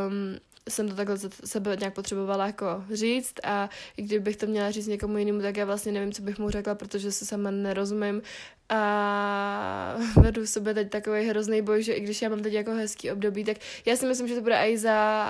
um, 0.08 0.38
jsem 0.70 0.88
to 0.88 0.94
takhle 0.94 1.16
sebe 1.44 1.76
nějak 1.76 1.94
potřebovala 1.94 2.46
jako 2.46 2.84
říct 2.92 3.34
a 3.44 3.70
i 3.96 4.02
kdybych 4.02 4.36
to 4.36 4.46
měla 4.46 4.70
říct 4.70 4.86
někomu 4.86 5.18
jinému, 5.18 5.42
tak 5.42 5.56
já 5.56 5.64
vlastně 5.64 5.92
nevím, 5.92 6.12
co 6.12 6.22
bych 6.22 6.38
mu 6.38 6.50
řekla, 6.50 6.74
protože 6.74 7.12
se 7.12 7.26
sama 7.26 7.50
nerozumím. 7.50 8.22
A 8.68 9.96
vedu 10.20 10.42
v 10.42 10.48
sobě 10.48 10.74
teď 10.74 10.90
takový 10.90 11.28
hrozný 11.28 11.62
boj, 11.62 11.82
že 11.82 11.92
i 11.92 12.00
když 12.00 12.22
já 12.22 12.28
mám 12.28 12.42
teď 12.42 12.52
jako 12.52 12.70
hezký 12.70 13.10
období, 13.10 13.44
tak 13.44 13.56
já 13.86 13.96
si 13.96 14.06
myslím, 14.06 14.28
že 14.28 14.34
to 14.34 14.40
bude 14.40 14.56
i 14.56 14.78
za 14.78 15.26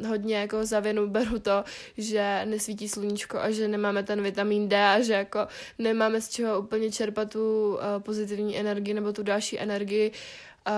uh, 0.00 0.08
hodně 0.08 0.36
jako 0.36 0.66
za 0.66 0.80
vinu 0.80 1.06
beru 1.10 1.38
to, 1.38 1.64
že 1.98 2.42
nesvítí 2.44 2.88
sluníčko 2.88 3.38
a 3.38 3.50
že 3.50 3.68
nemáme 3.68 4.02
ten 4.02 4.22
vitamin 4.22 4.68
D 4.68 4.84
a 4.84 5.00
že 5.00 5.12
jako 5.12 5.46
nemáme 5.78 6.20
z 6.20 6.28
čeho 6.28 6.60
úplně 6.60 6.90
čerpat 6.90 7.30
tu 7.30 7.78
pozitivní 7.98 8.58
energii 8.58 8.94
nebo 8.94 9.12
tu 9.12 9.22
další 9.22 9.60
energii, 9.60 10.10
uh, 10.10 10.16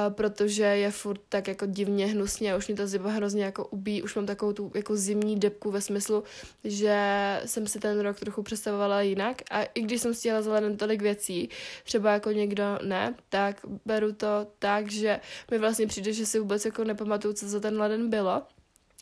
protože 0.09 0.63
je 0.63 0.91
furt 0.91 1.21
tak 1.29 1.49
jako 1.49 1.67
divně 1.67 2.07
hnusně 2.07 2.53
a 2.53 2.57
už 2.57 2.69
mě 2.69 2.77
ta 2.77 2.87
zima 2.87 3.11
hrozně 3.11 3.45
jako 3.45 3.67
ubí, 3.67 4.03
už 4.03 4.15
mám 4.15 4.27
takovou 4.27 4.53
tu 4.53 4.73
jako 4.75 4.97
zimní 4.97 5.39
depku 5.39 5.71
ve 5.71 5.81
smyslu, 5.81 6.25
že 6.65 6.97
jsem 7.45 7.67
si 7.67 7.79
ten 7.79 8.01
rok 8.01 8.21
trochu 8.21 8.43
představovala 8.43 9.01
jinak. 9.01 9.43
A 9.51 9.63
i 9.63 9.81
když 9.81 10.01
jsem 10.01 10.15
stihla 10.15 10.43
za 10.43 10.61
tolik 10.77 11.03
věcí, 11.03 11.49
třeba 11.85 12.13
jako 12.13 12.31
někdo 12.31 12.79
ne, 12.83 13.15
tak 13.29 13.57
beru 13.85 14.13
to 14.13 14.47
tak, 14.59 14.91
že 14.91 15.21
mi 15.51 15.59
vlastně 15.59 15.87
přijde, 15.87 16.13
že 16.13 16.27
si 16.27 16.39
vůbec 16.39 16.65
jako 16.65 16.85
nepamatuju, 16.85 17.35
co 17.35 17.49
za 17.49 17.61
ten 17.61 17.81
leden 17.81 18.11
bylo. 18.11 18.43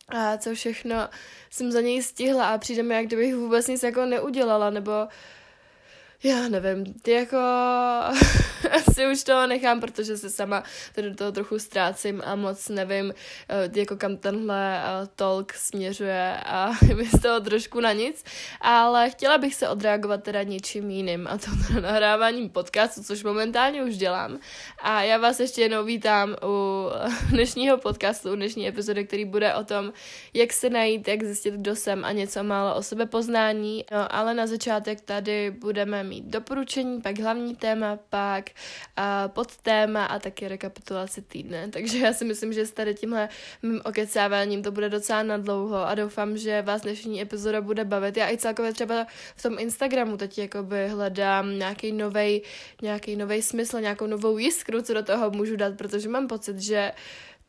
A 0.08 0.36
co 0.36 0.54
všechno 0.54 1.08
jsem 1.50 1.72
za 1.72 1.80
něj 1.80 2.02
stihla. 2.02 2.48
A 2.48 2.58
přijde 2.58 2.82
mi, 2.82 2.94
jak 2.94 3.06
kdybych 3.06 3.34
vůbec 3.34 3.66
nic 3.66 3.82
jako 3.82 4.06
neudělala, 4.06 4.70
nebo 4.70 4.92
já 6.22 6.48
nevím, 6.48 6.94
ty 7.02 7.10
jako 7.10 7.36
asi 8.72 9.06
už 9.12 9.24
toho 9.24 9.46
nechám, 9.46 9.80
protože 9.80 10.16
se 10.16 10.30
sama 10.30 10.62
tady 10.94 11.10
do 11.10 11.16
toho 11.16 11.32
trochu 11.32 11.58
ztrácím 11.58 12.22
a 12.24 12.34
moc 12.34 12.68
nevím, 12.68 13.14
eh, 13.48 13.80
jako 13.80 13.96
kam 13.96 14.16
tenhle 14.16 14.78
eh, 14.78 15.06
talk 15.16 15.52
směřuje 15.52 16.36
a 16.46 16.70
mi 16.96 17.04
z 17.04 17.22
toho 17.22 17.40
trošku 17.40 17.80
na 17.80 17.92
nic, 17.92 18.24
ale 18.60 19.10
chtěla 19.10 19.38
bych 19.38 19.54
se 19.54 19.68
odreagovat 19.68 20.22
teda 20.22 20.42
něčím 20.42 20.90
jiným 20.90 21.26
a 21.26 21.38
to 21.38 21.50
teda 21.66 21.80
nahráváním 21.80 22.50
podcastu, 22.50 23.02
což 23.02 23.24
momentálně 23.24 23.82
už 23.82 23.96
dělám. 23.96 24.38
A 24.82 25.02
já 25.02 25.18
vás 25.18 25.40
ještě 25.40 25.62
jednou 25.62 25.84
vítám 25.84 26.36
u 26.44 26.86
dnešního 27.30 27.78
podcastu, 27.78 28.32
u 28.32 28.36
dnešní 28.36 28.68
epizody, 28.68 29.04
který 29.04 29.24
bude 29.24 29.54
o 29.54 29.64
tom, 29.64 29.92
jak 30.34 30.52
se 30.52 30.70
najít, 30.70 31.08
jak 31.08 31.22
zjistit, 31.22 31.54
kdo 31.54 31.76
jsem 31.76 32.04
a 32.04 32.12
něco 32.12 32.44
málo 32.44 32.76
o 32.76 32.82
sebe 32.82 33.06
poznání, 33.06 33.84
no, 33.92 34.14
ale 34.14 34.34
na 34.34 34.46
začátek 34.46 35.00
tady 35.00 35.50
budeme 35.50 36.07
mít 36.08 36.24
doporučení, 36.24 37.00
pak 37.00 37.18
hlavní 37.18 37.56
téma, 37.56 37.98
pak 38.10 38.50
uh, 38.98 39.04
podtéma 39.28 40.04
a 40.04 40.18
taky 40.18 40.48
rekapitulaci 40.48 41.22
týdne. 41.22 41.68
Takže 41.72 41.98
já 41.98 42.12
si 42.12 42.24
myslím, 42.24 42.52
že 42.52 42.66
s 42.66 42.72
tady 42.72 42.94
tímhle 42.94 43.28
mým 43.62 43.80
okecáváním 43.84 44.62
to 44.62 44.70
bude 44.70 44.88
docela 44.88 45.22
na 45.22 45.36
dlouho 45.36 45.76
a 45.76 45.94
doufám, 45.94 46.36
že 46.36 46.62
vás 46.62 46.82
dnešní 46.82 47.22
epizoda 47.22 47.60
bude 47.60 47.84
bavit. 47.84 48.16
Já 48.16 48.30
i 48.30 48.36
celkově 48.36 48.72
třeba 48.72 49.06
v 49.36 49.42
tom 49.42 49.58
Instagramu 49.58 50.16
teď 50.16 50.38
jakoby 50.38 50.88
hledám 50.88 51.58
nějaký 51.58 51.92
novej, 51.92 52.42
nějaký 52.82 53.16
novej 53.16 53.42
smysl, 53.42 53.80
nějakou 53.80 54.06
novou 54.06 54.38
jiskru, 54.38 54.82
co 54.82 54.94
do 54.94 55.02
toho 55.02 55.30
můžu 55.30 55.56
dát, 55.56 55.76
protože 55.76 56.08
mám 56.08 56.28
pocit, 56.28 56.58
že 56.58 56.92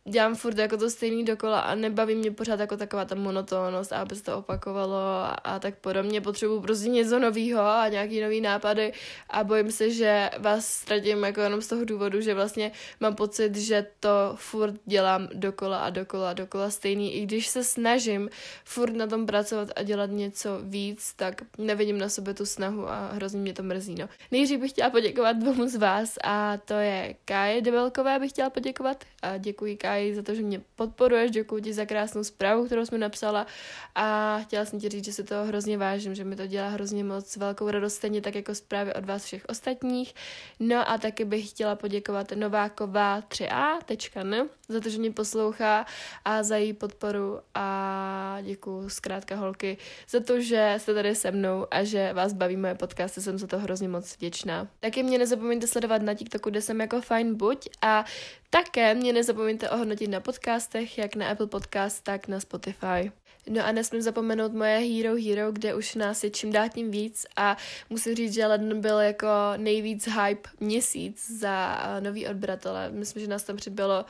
dělám 0.10 0.36
furt 0.36 0.58
jako 0.58 0.77
to 0.77 0.89
stejný 0.89 1.25
dokola 1.25 1.60
a 1.60 1.75
nebaví 1.75 2.15
mě 2.15 2.32
pořád 2.32 2.60
jako 2.60 2.77
taková 2.77 3.06
ta 3.06 3.15
monotónnost, 3.15 3.94
aby 3.94 4.15
se 4.15 4.24
to 4.24 4.38
opakovalo 4.38 4.98
a, 4.98 5.29
a 5.29 5.60
tak 5.60 5.75
podobně. 5.75 6.22
Potřebuji 6.22 6.62
prostě 6.62 6.89
něco 6.89 7.20
nového 7.20 7.62
a 7.62 7.88
nějaký 7.88 8.22
nový 8.22 8.41
nápady 8.41 8.94
a 9.29 9.44
bojím 9.44 9.72
se, 9.72 9.91
že 9.91 10.29
vás 10.38 10.65
ztratím 10.65 11.24
jako 11.24 11.41
jenom 11.41 11.62
z 11.62 11.68
toho 11.68 11.86
důvodu, 11.86 12.22
že 12.22 12.34
vlastně 12.34 12.72
mám 13.00 13.15
pocit, 13.15 13.56
že 13.56 13.88
to 14.00 14.10
furt 14.36 14.75
dělám 14.86 15.27
dokola 15.34 15.79
a 15.79 15.89
dokola 15.89 16.29
a 16.29 16.34
dokola 16.34 16.70
stejný. 16.70 17.15
I 17.15 17.22
když 17.22 17.48
se 17.48 17.63
snažím 17.63 18.29
furt 18.63 18.94
na 18.94 19.08
tom 19.08 19.25
pracovat 19.25 19.70
a 19.75 19.84
dělat 19.84 20.10
něco 20.10 20.60
víc, 20.63 21.13
tak 21.13 21.41
nevidím 21.58 21.98
na 21.98 22.10
sobě 22.10 22.34
tu 22.34 22.46
snahu 22.46 22.89
a 22.89 23.12
hrozně 23.13 23.39
mě 23.39 23.53
to 23.53 23.63
mrzí. 23.63 23.96
No. 23.96 24.10
Nejdřív 24.32 24.60
bych 24.60 24.72
chtěla 24.72 24.89
poděkovat 24.89 25.38
dvou 25.38 25.68
z 25.68 25.75
vás 25.75 26.18
a 26.24 26.58
to 26.58 26.74
je 26.74 27.15
Káje 27.25 27.62
Debelkové 27.62 28.20
bych 28.20 28.32
chtěla 28.32 28.50
poděkovat 28.50 29.03
a 29.22 29.38
děkuji 29.38 29.77
Káje 29.77 29.88
Kai 29.89 30.13
za 30.15 30.22
to, 30.22 30.36
že 30.36 30.41
mě 30.41 30.62
podporuješ, 30.75 31.31
děkuji 31.31 31.62
ti 31.62 31.74
za 31.74 31.86
krásnou 31.86 32.24
zprávu, 32.24 32.65
kterou 32.65 32.86
jsme 32.86 32.98
napsala 32.98 33.48
a 33.96 34.39
chtěla 34.39 34.65
jsem 34.65 34.79
ti 34.79 34.89
říct, 34.89 35.05
že 35.05 35.13
se 35.13 35.24
to 35.24 35.43
hrozně 35.43 35.77
vážím, 35.77 36.15
že 36.15 36.24
mi 36.24 36.36
to 36.36 36.48
dělá 36.48 36.69
hrozně 36.69 37.03
moc 37.03 37.38
velkou 37.38 37.69
radost, 37.69 37.96
stejně 37.96 38.22
tak 38.22 38.36
jako 38.36 38.55
zprávy 38.55 38.93
od 38.93 39.05
vás 39.05 39.25
všech 39.25 39.46
ostatních. 39.50 40.15
No 40.60 40.89
a 40.89 40.98
taky 40.98 41.25
bych 41.25 41.50
chtěla 41.50 41.75
poděkovat 41.75 42.31
Nováková 42.31 43.22
3a.n 43.22 44.50
za 44.69 44.79
to, 44.79 44.89
že 44.89 44.98
mě 44.98 45.12
poslouchá 45.12 45.86
a 46.25 46.43
za 46.43 46.58
její 46.58 46.74
podporu 46.74 47.39
a 47.55 48.38
děkuji 48.41 48.89
zkrátka 48.89 49.36
holky 49.36 49.77
za 50.10 50.19
to, 50.19 50.41
že 50.41 50.75
jste 50.77 50.93
tady 50.93 51.15
se 51.15 51.31
mnou 51.31 51.67
a 51.72 51.84
že 51.84 52.13
vás 52.13 52.34
baví 52.34 52.58
moje 52.58 52.75
podcasty, 52.75 53.22
jsem 53.22 53.38
za 53.38 53.48
to 53.48 53.60
hrozně 53.60 53.88
moc 53.88 54.15
vděčná. 54.15 54.67
Taky 54.79 55.03
mě 55.03 55.17
nezapomeňte 55.17 55.67
sledovat 55.67 56.01
na 56.01 56.13
TikToku, 56.13 56.50
kde 56.50 56.62
jsem 56.62 56.81
jako 56.81 57.01
fajn 57.01 57.36
buď 57.36 57.69
a 57.81 58.05
také 58.50 58.96
mě 58.96 59.13
nezapomeňte 59.13 59.70
ohodnotit 59.70 60.08
na 60.08 60.20
podcastech, 60.20 60.98
jak 60.98 61.15
na 61.15 61.29
Apple 61.29 61.48
Podcast, 61.48 62.03
tak 62.03 62.27
na 62.27 62.39
Spotify. 62.39 63.12
No 63.50 63.65
a 63.65 63.72
nesmím 63.72 64.01
zapomenout 64.01 64.53
moje 64.53 64.79
Hero 64.79 65.15
Hero, 65.15 65.51
kde 65.51 65.75
už 65.75 65.96
nás 65.96 66.24
je 66.24 66.29
čím 66.29 66.51
dál 66.51 66.70
tím 66.70 66.91
víc 66.91 67.25
a 67.36 67.58
musím 67.89 68.15
říct, 68.15 68.34
že 68.34 68.48
leden 68.48 68.82
byl 68.82 69.00
jako 69.00 69.27
nejvíc 69.58 70.08
hype 70.08 70.50
měsíc 70.60 71.32
za 71.32 71.79
nový 72.00 72.27
odbratele. 72.27 72.89
Myslím, 72.89 73.22
že 73.22 73.27
nás 73.27 73.44
tam 73.44 73.58
přibylo 73.58 74.06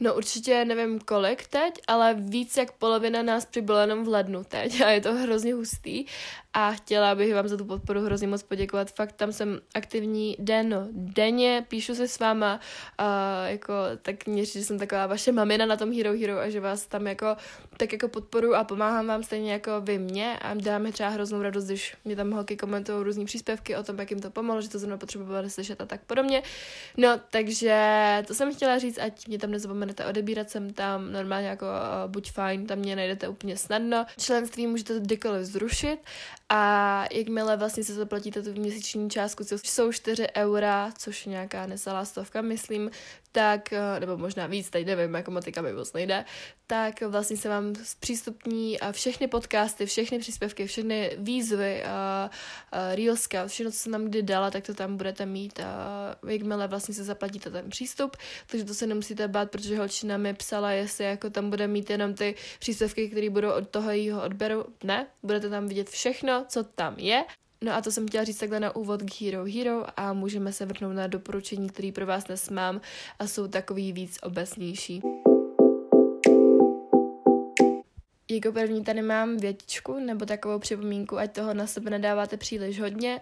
No 0.00 0.14
určitě 0.14 0.64
nevím 0.64 1.00
kolik 1.00 1.46
teď, 1.46 1.74
ale 1.86 2.14
víc 2.14 2.56
jak 2.56 2.72
polovina 2.72 3.22
nás 3.22 3.44
přibylo 3.44 3.78
jenom 3.78 4.04
v 4.04 4.08
lednu 4.08 4.44
teď 4.44 4.80
a 4.80 4.90
je 4.90 5.00
to 5.00 5.14
hrozně 5.14 5.54
hustý 5.54 6.06
a 6.54 6.72
chtěla 6.72 7.14
bych 7.14 7.34
vám 7.34 7.48
za 7.48 7.56
tu 7.56 7.64
podporu 7.64 8.00
hrozně 8.00 8.26
moc 8.26 8.42
poděkovat. 8.42 8.90
Fakt 8.90 9.12
tam 9.12 9.32
jsem 9.32 9.60
aktivní 9.74 10.36
den, 10.38 10.88
denně, 10.90 11.64
píšu 11.68 11.94
se 11.94 12.08
s 12.08 12.18
váma, 12.18 12.60
a 12.98 13.42
jako, 13.46 13.74
tak 14.02 14.26
mě 14.26 14.44
že 14.44 14.64
jsem 14.64 14.78
taková 14.78 15.06
vaše 15.06 15.32
mamina 15.32 15.66
na 15.66 15.76
tom 15.76 15.92
Hero 15.92 16.12
Hero 16.12 16.38
a 16.38 16.50
že 16.50 16.60
vás 16.60 16.86
tam 16.86 17.06
jako, 17.06 17.36
tak 17.76 17.92
jako 17.92 18.08
podporu 18.08 18.54
a 18.54 18.64
pomáhám 18.64 19.06
vám 19.06 19.22
stejně 19.22 19.52
jako 19.52 19.80
vy 19.80 19.98
mě 19.98 20.38
a 20.38 20.54
dá 20.54 20.78
mi 20.78 20.92
třeba 20.92 21.08
hroznou 21.08 21.42
radost, 21.42 21.64
když 21.64 21.96
mě 22.04 22.16
tam 22.16 22.30
holky 22.30 22.56
komentují 22.56 23.04
různý 23.04 23.24
příspěvky 23.24 23.76
o 23.76 23.82
tom, 23.82 23.98
jak 23.98 24.10
jim 24.10 24.20
to 24.20 24.30
pomohlo, 24.30 24.62
že 24.62 24.68
to 24.68 24.78
zrovna 24.78 24.96
potřebovali 24.96 25.50
slyšet 25.50 25.80
a 25.80 25.86
tak 25.86 26.04
podobně. 26.04 26.42
No, 26.96 27.20
takže 27.30 27.76
to 28.26 28.34
jsem 28.34 28.54
chtěla 28.54 28.78
říct, 28.78 28.98
ať 28.98 29.28
mě 29.28 29.38
tam 29.38 29.50
nezapomenete 29.50 30.06
odebírat, 30.06 30.50
jsem 30.50 30.72
tam 30.72 31.12
normálně 31.12 31.48
jako 31.48 31.66
uh, 31.66 32.10
buď 32.10 32.32
fajn, 32.32 32.66
tam 32.66 32.78
mě 32.78 32.96
najdete 32.96 33.28
úplně 33.28 33.56
snadno. 33.56 34.06
Členství 34.18 34.66
můžete 34.66 35.00
kdykoliv 35.00 35.46
zrušit 35.46 35.98
a 36.48 37.04
jakmile 37.12 37.56
vlastně 37.56 37.84
se 37.84 37.94
zaplatíte 37.94 38.42
tu 38.42 38.52
měsíční 38.52 39.10
částku, 39.10 39.44
což 39.44 39.60
jsou 39.68 39.92
4 39.92 40.26
eura, 40.36 40.92
což 40.98 41.26
je 41.26 41.30
nějaká 41.30 41.66
nesalá 41.66 42.04
stovka, 42.04 42.42
myslím, 42.42 42.90
tak, 43.32 43.72
eh, 43.72 44.00
nebo 44.00 44.16
možná 44.16 44.46
víc, 44.46 44.70
teď 44.70 44.86
nevím, 44.86 45.14
jako 45.14 45.30
matika 45.30 45.62
mi 45.62 45.72
moc 45.72 45.92
nejde, 45.92 46.24
tak 46.66 47.02
vlastně 47.02 47.36
se 47.36 47.48
vám 47.48 47.74
zpřístupní 47.82 48.78
všechny 48.92 49.28
podcasty, 49.28 49.86
všechny 49.86 50.18
příspěvky, 50.18 50.66
všechny 50.66 51.16
výzvy, 51.18 51.82
uh, 51.84 52.30
Reelska, 52.94 53.46
všechno, 53.46 53.72
co 53.72 53.78
jsem 53.78 53.92
tam 53.92 54.04
kdy 54.04 54.22
dala, 54.22 54.50
tak 54.50 54.66
to 54.66 54.74
tam 54.74 54.96
budete 54.96 55.26
mít, 55.26 55.60
jakmile 56.28 56.68
vlastně 56.68 56.94
se 56.94 57.04
zaplatíte 57.04 57.50
ten 57.50 57.70
přístup, 57.70 58.16
takže 58.46 58.64
to 58.64 58.74
se 58.74 58.86
nemusíte 58.86 59.28
bát, 59.28 59.50
protože 59.50 59.78
holčina 59.78 60.16
mi 60.16 60.34
psala, 60.34 60.70
jestli 60.70 61.04
jako 61.04 61.30
tam 61.30 61.50
bude 61.50 61.66
mít 61.66 61.90
jenom 61.90 62.14
ty 62.14 62.34
příspěvky, 62.58 63.08
které 63.08 63.30
budou 63.30 63.50
od 63.50 63.68
toho 63.68 63.90
jejího 63.90 64.22
odberu. 64.22 64.64
Ne, 64.84 65.06
budete 65.22 65.50
tam 65.50 65.68
vidět 65.68 65.90
všechno, 65.90 66.43
co 66.48 66.64
tam 66.64 66.94
je 66.98 67.24
No 67.64 67.74
a 67.74 67.80
to 67.80 67.92
jsem 67.92 68.08
chtěla 68.08 68.24
říct 68.24 68.38
takhle 68.38 68.60
na 68.60 68.76
úvod 68.76 69.02
k 69.02 69.20
Hero 69.20 69.44
Hero 69.44 69.84
a 69.96 70.12
můžeme 70.12 70.52
se 70.52 70.66
vrhnout 70.66 70.96
na 70.96 71.06
doporučení, 71.06 71.68
které 71.68 71.92
pro 71.92 72.06
vás 72.06 72.24
dnes 72.24 72.50
mám 72.50 72.80
a 73.18 73.26
jsou 73.26 73.48
takový 73.48 73.92
víc 73.92 74.18
obecnější. 74.22 75.02
Jako 78.30 78.52
první 78.52 78.84
tady 78.84 79.02
mám 79.02 79.36
větičku 79.36 79.98
nebo 79.98 80.26
takovou 80.26 80.58
připomínku, 80.58 81.18
ať 81.18 81.32
toho 81.32 81.54
na 81.54 81.66
sebe 81.66 81.90
nedáváte 81.90 82.36
příliš 82.36 82.80
hodně 82.80 83.20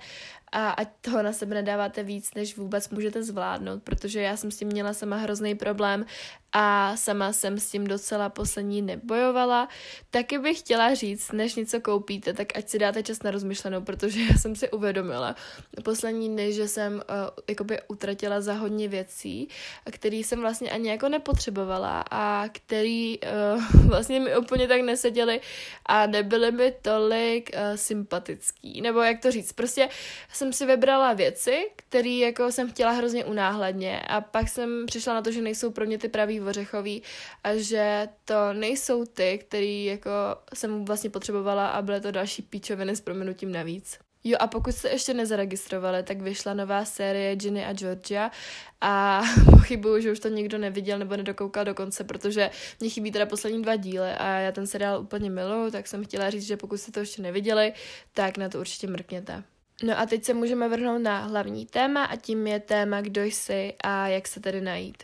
a 0.52 0.70
ať 0.70 0.88
toho 1.00 1.22
na 1.22 1.32
sebe 1.32 1.54
nedáváte 1.54 2.02
víc, 2.02 2.34
než 2.34 2.56
vůbec 2.56 2.88
můžete 2.88 3.22
zvládnout, 3.22 3.82
protože 3.82 4.20
já 4.20 4.36
jsem 4.36 4.50
s 4.50 4.56
tím 4.56 4.68
měla 4.68 4.92
sama 4.92 5.16
hrozný 5.16 5.54
problém 5.54 6.06
a 6.52 6.96
sama 6.96 7.32
jsem 7.32 7.58
s 7.58 7.70
tím 7.70 7.86
docela 7.86 8.28
poslední 8.28 8.82
nebojovala. 8.82 9.68
Taky 10.10 10.38
bych 10.38 10.58
chtěla 10.58 10.94
říct, 10.94 11.32
než 11.32 11.54
něco 11.54 11.80
koupíte, 11.80 12.32
tak 12.32 12.56
ať 12.56 12.68
si 12.68 12.78
dáte 12.78 13.02
čas 13.02 13.22
na 13.22 13.30
rozmyšlenou, 13.30 13.80
protože 13.80 14.20
já 14.20 14.38
jsem 14.38 14.56
si 14.56 14.70
uvědomila 14.70 15.36
poslední 15.84 16.28
dny, 16.28 16.52
že 16.52 16.68
jsem 16.68 16.94
uh, 16.94 17.00
jakoby 17.48 17.78
utratila 17.88 18.40
za 18.40 18.52
hodně 18.52 18.88
věcí, 18.88 19.48
které 19.90 20.16
jsem 20.16 20.40
vlastně 20.40 20.70
ani 20.70 20.88
jako 20.88 21.08
nepotřebovala 21.08 22.04
a 22.10 22.48
který 22.52 23.18
uh, 23.20 23.86
vlastně 23.88 24.20
mi 24.20 24.36
úplně 24.36 24.68
tak 24.68 24.80
neseděly 24.80 25.40
a 25.86 26.06
nebyly 26.06 26.52
mi 26.52 26.74
tolik 26.82 27.50
uh, 27.54 27.76
sympatický, 27.76 28.80
nebo 28.80 29.00
jak 29.00 29.20
to 29.20 29.30
říct, 29.30 29.52
prostě 29.52 29.88
jsem 30.42 30.52
si 30.52 30.66
vybrala 30.66 31.12
věci, 31.12 31.70
které 31.76 32.08
jako 32.08 32.52
jsem 32.52 32.70
chtěla 32.70 32.90
hrozně 32.90 33.24
unáhledně 33.24 34.00
a 34.00 34.20
pak 34.20 34.48
jsem 34.48 34.86
přišla 34.86 35.14
na 35.14 35.22
to, 35.22 35.32
že 35.32 35.42
nejsou 35.42 35.70
pro 35.70 35.86
mě 35.86 35.98
ty 35.98 36.08
pravý 36.08 36.40
ořechový 36.40 37.02
a 37.44 37.56
že 37.56 38.08
to 38.24 38.52
nejsou 38.52 39.04
ty, 39.04 39.38
který 39.38 39.84
jako 39.84 40.10
jsem 40.54 40.84
vlastně 40.84 41.10
potřebovala 41.10 41.68
a 41.68 41.82
byly 41.82 42.00
to 42.00 42.10
další 42.10 42.42
píčoviny 42.42 42.96
s 42.96 43.00
proměnutím 43.00 43.52
navíc. 43.52 43.98
Jo 44.24 44.36
a 44.40 44.46
pokud 44.46 44.72
jste 44.72 44.90
ještě 44.90 45.14
nezaregistrovali, 45.14 46.02
tak 46.02 46.20
vyšla 46.20 46.54
nová 46.54 46.84
série 46.84 47.36
Ginny 47.36 47.64
a 47.64 47.72
Georgia 47.72 48.30
a 48.80 49.22
pochybuju, 49.44 50.00
že 50.00 50.12
už 50.12 50.20
to 50.20 50.28
nikdo 50.28 50.58
neviděl 50.58 50.98
nebo 50.98 51.16
nedokoukal 51.16 51.64
do 51.64 51.74
konce, 51.74 52.04
protože 52.04 52.50
mě 52.80 52.90
chybí 52.90 53.12
teda 53.12 53.26
poslední 53.26 53.62
dva 53.62 53.76
díly 53.76 54.10
a 54.10 54.26
já 54.26 54.52
ten 54.52 54.66
seriál 54.66 55.00
úplně 55.00 55.30
miluju, 55.30 55.70
tak 55.70 55.86
jsem 55.86 56.04
chtěla 56.04 56.30
říct, 56.30 56.46
že 56.46 56.56
pokud 56.56 56.76
jste 56.76 56.92
to 56.92 57.00
ještě 57.00 57.22
neviděli, 57.22 57.72
tak 58.12 58.38
na 58.38 58.48
to 58.48 58.60
určitě 58.60 58.86
mrkněte. 58.86 59.42
No 59.82 59.98
a 59.98 60.06
teď 60.06 60.24
se 60.24 60.34
můžeme 60.34 60.68
vrhnout 60.68 61.02
na 61.02 61.20
hlavní 61.20 61.66
téma 61.66 62.04
a 62.04 62.16
tím 62.16 62.46
je 62.46 62.60
téma 62.60 63.00
kdo 63.00 63.22
jsi 63.22 63.74
a 63.84 64.08
jak 64.08 64.28
se 64.28 64.40
tedy 64.40 64.60
najít. 64.60 65.02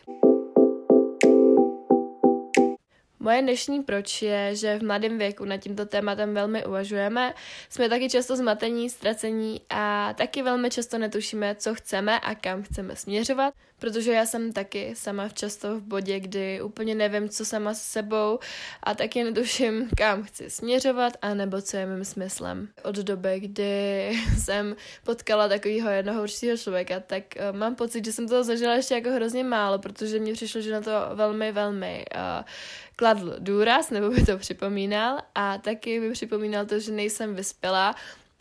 Moje 3.20 3.42
dnešní 3.42 3.82
proč 3.82 4.22
je, 4.22 4.56
že 4.56 4.78
v 4.78 4.82
mladém 4.82 5.18
věku 5.18 5.44
nad 5.44 5.56
tímto 5.56 5.86
tématem 5.86 6.34
velmi 6.34 6.66
uvažujeme, 6.66 7.34
jsme 7.68 7.88
taky 7.88 8.10
často 8.10 8.36
zmatení, 8.36 8.90
ztracení 8.90 9.60
a 9.70 10.14
taky 10.18 10.42
velmi 10.42 10.70
často 10.70 10.98
netušíme, 10.98 11.54
co 11.54 11.74
chceme 11.74 12.20
a 12.20 12.34
kam 12.34 12.62
chceme 12.62 12.96
směřovat, 12.96 13.54
protože 13.78 14.12
já 14.12 14.26
jsem 14.26 14.52
taky 14.52 14.94
sama 14.96 15.28
v 15.28 15.34
často 15.34 15.76
v 15.76 15.82
bodě, 15.82 16.20
kdy 16.20 16.62
úplně 16.62 16.94
nevím, 16.94 17.28
co 17.28 17.44
sama 17.44 17.74
s 17.74 17.82
sebou 17.82 18.38
a 18.82 18.94
taky 18.94 19.24
netuším, 19.24 19.88
kam 19.96 20.22
chci 20.22 20.50
směřovat 20.50 21.12
a 21.22 21.34
nebo 21.34 21.62
co 21.62 21.76
je 21.76 21.86
mým 21.86 22.04
smyslem. 22.04 22.68
Od 22.82 22.96
doby, 22.96 23.40
kdy 23.40 24.12
jsem 24.44 24.76
potkala 25.04 25.48
takového 25.48 25.90
jednoho 25.90 26.22
určitého 26.22 26.56
člověka, 26.56 27.00
tak 27.00 27.22
uh, 27.50 27.58
mám 27.58 27.74
pocit, 27.74 28.04
že 28.04 28.12
jsem 28.12 28.28
toho 28.28 28.44
zažila 28.44 28.74
ještě 28.74 28.94
jako 28.94 29.10
hrozně 29.10 29.44
málo, 29.44 29.78
protože 29.78 30.18
mně 30.18 30.32
přišlo, 30.32 30.60
že 30.60 30.72
na 30.72 30.80
to 30.80 30.90
velmi, 31.14 31.52
velmi 31.52 32.04
uh, 32.14 32.44
kladl 32.98 33.34
důraz, 33.38 33.90
nebo 33.90 34.10
by 34.10 34.26
to 34.26 34.38
připomínal 34.38 35.18
a 35.34 35.58
taky 35.58 36.00
by 36.00 36.12
připomínal 36.12 36.66
to, 36.66 36.78
že 36.78 36.92
nejsem 36.92 37.34
vyspělá 37.34 37.94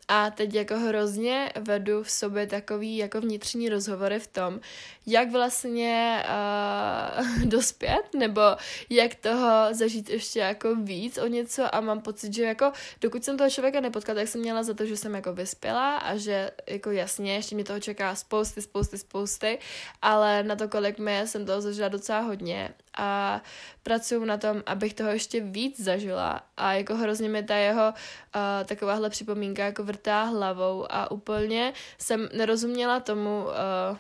a 0.08 0.30
teď 0.30 0.54
jako 0.54 0.76
hrozně 0.76 1.52
vedu 1.60 2.04
v 2.04 2.12
sobě 2.12 2.48
takový 2.48 2.98
jako 2.98 3.22
vnitřní 3.22 3.70
rozhovory 3.70 4.20
v 4.20 4.28
tom, 4.28 4.60
jak 5.06 5.32
vlastně 5.32 6.24
uh, 6.26 7.44
dospět, 7.46 8.14
nebo 8.18 8.42
jak 8.90 9.16
toho 9.16 9.48
zažít 9.72 10.10
ještě 10.10 10.40
jako 10.40 10.76
víc 10.76 11.18
o 11.18 11.28
něco 11.28 11.76
a 11.76 11.82
mám 11.82 12.02
pocit, 12.02 12.34
že 12.34 12.44
jako 12.44 12.72
dokud 13.02 13.24
jsem 13.24 13.38
toho 13.38 13.50
člověka 13.50 13.80
nepotkala, 13.80 14.20
tak 14.20 14.28
jsem 14.28 14.42
měla 14.42 14.64
za 14.64 14.74
to, 14.74 14.86
že 14.86 14.98
jsem 14.98 15.16
jako 15.16 15.34
vyspěla 15.34 15.98
a 15.98 16.18
že 16.18 16.52
jako 16.68 16.92
jasně, 16.92 17.36
ještě 17.36 17.56
mi 17.56 17.64
toho 17.64 17.80
čeká 17.80 18.16
spousty, 18.16 18.62
spousty, 18.62 18.98
spousty, 18.98 19.60
ale 20.02 20.44
na 20.44 20.56
to, 20.56 20.68
kolik 20.68 21.00
mi 21.00 21.22
jsem 21.26 21.46
toho 21.46 21.62
zažila 21.62 21.88
docela 21.88 22.20
hodně 22.20 22.74
a 22.98 23.42
pracuju 23.84 24.26
na 24.26 24.38
tom, 24.38 24.64
abych 24.66 24.94
toho 24.94 25.10
ještě 25.10 25.42
víc 25.42 25.80
zažila 25.84 26.42
a 26.58 26.74
jako 26.74 26.96
hrozně 26.96 27.30
mi 27.30 27.44
ta 27.44 27.56
jeho 27.56 27.88
uh, 27.88 28.42
takováhle 28.66 29.10
připomínka 29.10 29.66
jako 29.66 29.84
vrtá 29.84 30.24
hlavou 30.24 30.86
a 30.90 31.12
úplně 31.12 31.74
jsem 31.98 32.30
nerozuměla 32.34 33.00
tomu, 33.00 33.46
uh, 33.46 33.98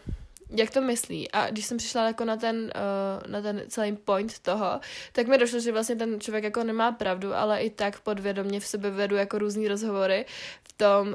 jak 0.49 0.71
to 0.71 0.81
myslí. 0.81 1.31
A 1.31 1.49
když 1.49 1.65
jsem 1.65 1.77
přišla 1.77 2.07
jako 2.07 2.25
na 2.25 2.37
ten, 2.37 2.55
uh, 2.57 3.31
na 3.31 3.41
ten 3.41 3.63
celý 3.67 3.95
point 3.95 4.39
toho, 4.39 4.79
tak 5.11 5.27
mi 5.27 5.37
došlo, 5.37 5.59
že 5.59 5.71
vlastně 5.71 5.95
ten 5.95 6.19
člověk 6.19 6.43
jako 6.43 6.63
nemá 6.63 6.91
pravdu, 6.91 7.35
ale 7.35 7.59
i 7.59 7.69
tak 7.69 7.99
podvědomě 7.99 8.59
v 8.59 8.67
sebe 8.67 8.91
vedu 8.91 9.15
jako 9.15 9.37
různý 9.37 9.67
rozhovory 9.67 10.25
tom, 10.77 11.07
uh, 11.07 11.13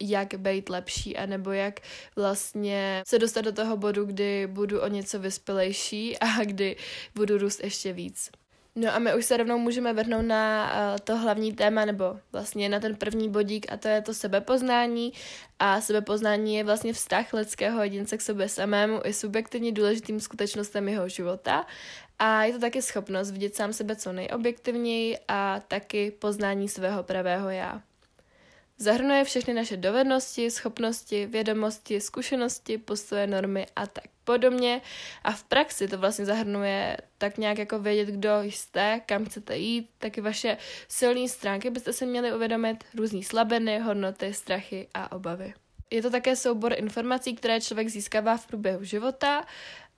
jak 0.00 0.34
být 0.34 0.68
lepší, 0.68 1.16
anebo 1.16 1.52
jak 1.52 1.80
vlastně 2.16 3.02
se 3.06 3.18
dostat 3.18 3.40
do 3.40 3.52
toho 3.52 3.76
bodu, 3.76 4.04
kdy 4.04 4.46
budu 4.46 4.80
o 4.80 4.88
něco 4.88 5.18
vyspělejší 5.18 6.18
a 6.18 6.44
kdy 6.44 6.76
budu 7.14 7.38
růst 7.38 7.64
ještě 7.64 7.92
víc. 7.92 8.30
No 8.74 8.94
a 8.94 8.98
my 8.98 9.14
už 9.14 9.24
se 9.24 9.36
rovnou 9.36 9.58
můžeme 9.58 9.92
vrhnout 9.92 10.26
na 10.26 10.72
uh, 10.72 10.98
to 11.04 11.16
hlavní 11.16 11.52
téma, 11.52 11.84
nebo 11.84 12.16
vlastně 12.32 12.68
na 12.68 12.80
ten 12.80 12.96
první 12.96 13.28
bodík 13.28 13.72
a 13.72 13.76
to 13.76 13.88
je 13.88 14.02
to 14.02 14.14
sebepoznání. 14.14 15.12
A 15.58 15.80
sebepoznání 15.80 16.54
je 16.54 16.64
vlastně 16.64 16.92
vztah 16.92 17.32
lidského 17.32 17.82
jedince 17.82 18.16
k 18.18 18.20
sobě 18.20 18.48
samému 18.48 19.00
i 19.04 19.12
subjektivně 19.12 19.72
důležitým 19.72 20.20
skutečnostem 20.20 20.88
jeho 20.88 21.08
života. 21.08 21.66
A 22.18 22.44
je 22.44 22.52
to 22.52 22.58
taky 22.58 22.82
schopnost 22.82 23.30
vidět 23.30 23.54
sám 23.54 23.72
sebe 23.72 23.96
co 23.96 24.12
nejobjektivněji 24.12 25.18
a 25.28 25.60
taky 25.68 26.10
poznání 26.10 26.68
svého 26.68 27.02
pravého 27.02 27.50
já. 27.50 27.82
Zahrnuje 28.82 29.24
všechny 29.24 29.54
naše 29.54 29.76
dovednosti, 29.76 30.50
schopnosti, 30.50 31.26
vědomosti, 31.26 32.00
zkušenosti, 32.00 32.78
postoje, 32.78 33.26
normy 33.26 33.66
a 33.76 33.86
tak 33.86 34.04
podobně. 34.24 34.80
A 35.24 35.32
v 35.32 35.44
praxi 35.44 35.88
to 35.88 35.98
vlastně 35.98 36.24
zahrnuje 36.24 36.96
tak 37.18 37.38
nějak 37.38 37.58
jako 37.58 37.78
vědět, 37.78 38.08
kdo 38.08 38.30
jste, 38.42 39.00
kam 39.06 39.24
chcete 39.24 39.56
jít, 39.56 39.90
taky 39.98 40.20
vaše 40.20 40.56
silné 40.88 41.28
stránky 41.28 41.70
byste 41.70 41.92
si 41.92 42.06
měli 42.06 42.34
uvědomit, 42.34 42.84
různé 42.94 43.22
slabiny, 43.22 43.78
hodnoty, 43.78 44.34
strachy 44.34 44.88
a 44.94 45.12
obavy. 45.12 45.54
Je 45.90 46.02
to 46.02 46.10
také 46.10 46.36
soubor 46.36 46.74
informací, 46.78 47.34
které 47.34 47.60
člověk 47.60 47.88
získává 47.88 48.36
v 48.36 48.46
průběhu 48.46 48.84
života 48.84 49.44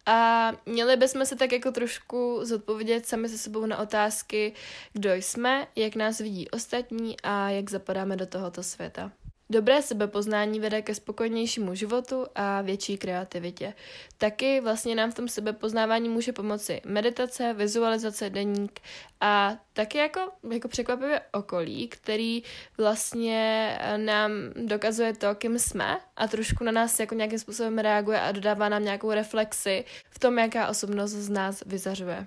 a 0.06 0.52
měli 0.66 0.96
bychom 0.96 1.26
se 1.26 1.36
tak 1.36 1.52
jako 1.52 1.70
trošku 1.72 2.40
zodpovědět 2.42 3.06
sami 3.06 3.28
se 3.28 3.38
sebou 3.38 3.66
na 3.66 3.78
otázky, 3.78 4.52
kdo 4.92 5.14
jsme, 5.14 5.66
jak 5.76 5.96
nás 5.96 6.18
vidí 6.18 6.50
ostatní 6.50 7.20
a 7.20 7.50
jak 7.50 7.70
zapadáme 7.70 8.16
do 8.16 8.26
tohoto 8.26 8.62
světa. 8.62 9.12
Dobré 9.50 9.82
sebepoznání 9.82 10.60
vede 10.60 10.82
ke 10.82 10.94
spokojnějšímu 10.94 11.74
životu 11.74 12.26
a 12.34 12.62
větší 12.62 12.98
kreativitě. 12.98 13.74
Taky 14.18 14.60
vlastně 14.60 14.94
nám 14.94 15.10
v 15.10 15.14
tom 15.14 15.28
sebepoznávání 15.28 16.08
může 16.08 16.32
pomoci 16.32 16.80
meditace, 16.84 17.52
vizualizace, 17.52 18.30
deník 18.30 18.80
a 19.20 19.56
taky 19.72 19.98
jako, 19.98 20.20
jako 20.52 20.68
překvapivě 20.68 21.20
okolí, 21.32 21.88
který 21.88 22.42
vlastně 22.78 23.76
eh, 23.80 23.98
nám 23.98 24.30
dokazuje 24.56 25.14
to, 25.14 25.34
kým 25.34 25.58
jsme 25.58 25.98
a 26.16 26.28
trošku 26.28 26.64
na 26.64 26.72
nás 26.72 27.00
jako 27.00 27.14
nějakým 27.14 27.38
způsobem 27.38 27.78
reaguje 27.78 28.20
a 28.20 28.32
dodává 28.32 28.68
nám 28.68 28.84
nějakou 28.84 29.12
reflexi 29.12 29.84
v 30.10 30.18
tom, 30.18 30.38
jaká 30.38 30.68
osobnost 30.68 31.10
z 31.10 31.30
nás 31.30 31.62
vyzařuje. 31.66 32.26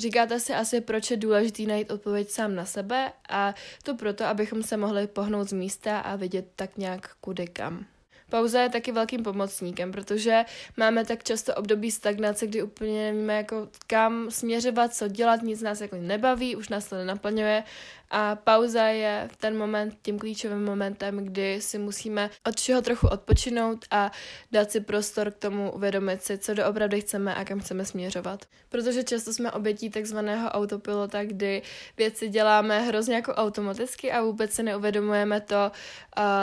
Říkáte 0.00 0.40
si 0.40 0.54
asi, 0.54 0.80
proč 0.80 1.10
je 1.10 1.16
důležitý 1.16 1.66
najít 1.66 1.90
odpověď 1.90 2.30
sám 2.30 2.54
na 2.54 2.64
sebe 2.64 3.12
a 3.28 3.54
to 3.82 3.94
proto, 3.94 4.24
abychom 4.24 4.62
se 4.62 4.76
mohli 4.76 5.06
pohnout 5.06 5.48
z 5.48 5.52
místa 5.52 6.00
a 6.00 6.16
vidět 6.16 6.46
tak 6.56 6.76
nějak 6.76 7.10
kudy 7.20 7.46
kam. 7.46 7.86
Pauza 8.30 8.62
je 8.62 8.68
taky 8.68 8.92
velkým 8.92 9.22
pomocníkem, 9.22 9.92
protože 9.92 10.44
máme 10.76 11.04
tak 11.04 11.24
často 11.24 11.54
období 11.54 11.90
stagnace, 11.90 12.46
kdy 12.46 12.62
úplně 12.62 13.12
nevíme, 13.12 13.36
jako 13.36 13.68
kam 13.86 14.30
směřovat, 14.30 14.94
co 14.94 15.08
dělat, 15.08 15.42
nic 15.42 15.62
nás 15.62 15.80
jako 15.80 15.96
nebaví, 15.96 16.56
už 16.56 16.68
nás 16.68 16.88
to 16.88 16.96
nenaplňuje 16.96 17.64
a 18.10 18.36
pauza 18.36 18.84
je 18.84 19.28
v 19.32 19.36
ten 19.36 19.58
moment 19.58 19.98
tím 20.02 20.18
klíčovým 20.18 20.64
momentem, 20.64 21.16
kdy 21.16 21.60
si 21.60 21.78
musíme 21.78 22.30
od 22.46 22.60
všeho 22.60 22.82
trochu 22.82 23.08
odpočinout 23.08 23.84
a 23.90 24.10
dát 24.52 24.70
si 24.70 24.80
prostor 24.80 25.30
k 25.30 25.36
tomu 25.36 25.72
uvědomit 25.72 26.22
si, 26.22 26.38
co 26.38 26.54
doopravdy 26.54 27.00
chceme 27.00 27.34
a 27.34 27.44
kam 27.44 27.60
chceme 27.60 27.84
směřovat. 27.84 28.44
Protože 28.68 29.04
často 29.04 29.32
jsme 29.32 29.52
obětí 29.52 29.90
takzvaného 29.90 30.48
autopilota, 30.48 31.24
kdy 31.24 31.62
věci 31.96 32.28
děláme 32.28 32.80
hrozně 32.80 33.14
jako 33.14 33.32
automaticky 33.32 34.12
a 34.12 34.22
vůbec 34.22 34.52
si 34.52 34.62
neuvědomujeme 34.62 35.40
to, 35.40 35.70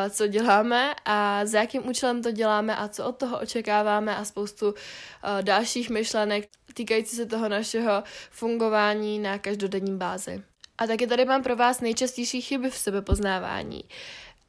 co 0.09 0.27
děláme 0.27 0.93
a 1.05 1.45
za 1.45 1.59
jakým 1.59 1.87
účelem 1.87 2.23
to 2.23 2.31
děláme 2.31 2.75
a 2.75 2.87
co 2.87 3.05
od 3.05 3.17
toho 3.17 3.39
očekáváme 3.39 4.15
a 4.15 4.25
spoustu 4.25 4.73
dalších 5.41 5.89
myšlenek 5.89 6.49
týkající 6.73 7.15
se 7.15 7.25
toho 7.25 7.49
našeho 7.49 8.03
fungování 8.31 9.19
na 9.19 9.39
každodenní 9.39 9.97
bázi. 9.97 10.43
A 10.77 10.87
taky 10.87 11.07
tady 11.07 11.25
mám 11.25 11.43
pro 11.43 11.55
vás 11.55 11.81
nejčastější 11.81 12.41
chyby 12.41 12.69
v 12.69 12.77
sebepoznávání. 12.77 13.83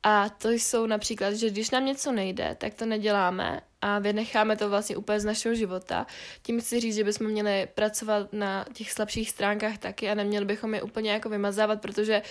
A 0.02 0.28
to 0.28 0.50
jsou 0.50 0.86
například, 0.86 1.34
že 1.34 1.50
když 1.50 1.70
nám 1.70 1.84
něco 1.84 2.12
nejde, 2.12 2.56
tak 2.60 2.74
to 2.74 2.86
neděláme 2.86 3.60
a 3.80 3.98
vynecháme 3.98 4.56
to 4.56 4.68
vlastně 4.68 4.96
úplně 4.96 5.20
z 5.20 5.24
našeho 5.24 5.54
života. 5.54 6.06
Tím 6.42 6.60
chci 6.60 6.80
říct, 6.80 6.94
že 6.94 7.04
bychom 7.04 7.26
měli 7.26 7.68
pracovat 7.74 8.32
na 8.32 8.64
těch 8.72 8.92
slabších 8.92 9.30
stránkách 9.30 9.78
taky 9.78 10.10
a 10.10 10.14
neměli 10.14 10.44
bychom 10.44 10.74
je 10.74 10.82
úplně 10.82 11.10
jako 11.10 11.28
vymazávat, 11.28 11.80
protože 11.80 12.22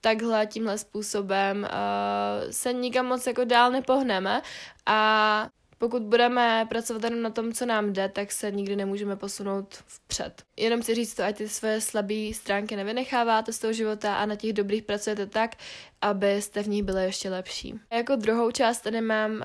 takhle, 0.00 0.46
tímhle 0.46 0.78
způsobem 0.78 1.62
uh, 1.62 2.50
se 2.50 2.72
nikam 2.72 3.06
moc 3.06 3.26
jako 3.26 3.44
dál 3.44 3.70
nepohneme 3.70 4.42
a 4.86 5.48
pokud 5.82 6.02
budeme 6.02 6.66
pracovat 6.68 7.04
jenom 7.04 7.22
na 7.22 7.30
tom, 7.30 7.52
co 7.52 7.66
nám 7.66 7.92
jde, 7.92 8.08
tak 8.08 8.32
se 8.32 8.50
nikdy 8.50 8.76
nemůžeme 8.76 9.16
posunout 9.16 9.74
vpřed. 9.74 10.42
Jenom 10.56 10.82
si 10.82 10.94
říct 10.94 11.14
to, 11.14 11.22
ať 11.22 11.36
ty 11.36 11.48
své 11.48 11.80
slabé 11.80 12.34
stránky 12.34 12.76
nevynecháváte 12.76 13.52
z 13.52 13.58
toho 13.58 13.72
života 13.72 14.14
a 14.14 14.26
na 14.26 14.36
těch 14.36 14.52
dobrých 14.52 14.82
pracujete 14.82 15.26
tak, 15.26 15.56
abyste 16.00 16.62
v 16.62 16.68
nich 16.68 16.82
byli 16.82 17.04
ještě 17.04 17.30
lepší. 17.30 17.74
A 17.90 17.94
jako 17.94 18.16
druhou 18.16 18.50
část 18.50 18.80
tady 18.80 19.00
mám 19.00 19.32
uh, 19.32 19.40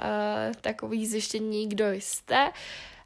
takový 0.61 1.07
zjištění, 1.07 1.69
kdo 1.69 1.85
jste. 1.91 2.51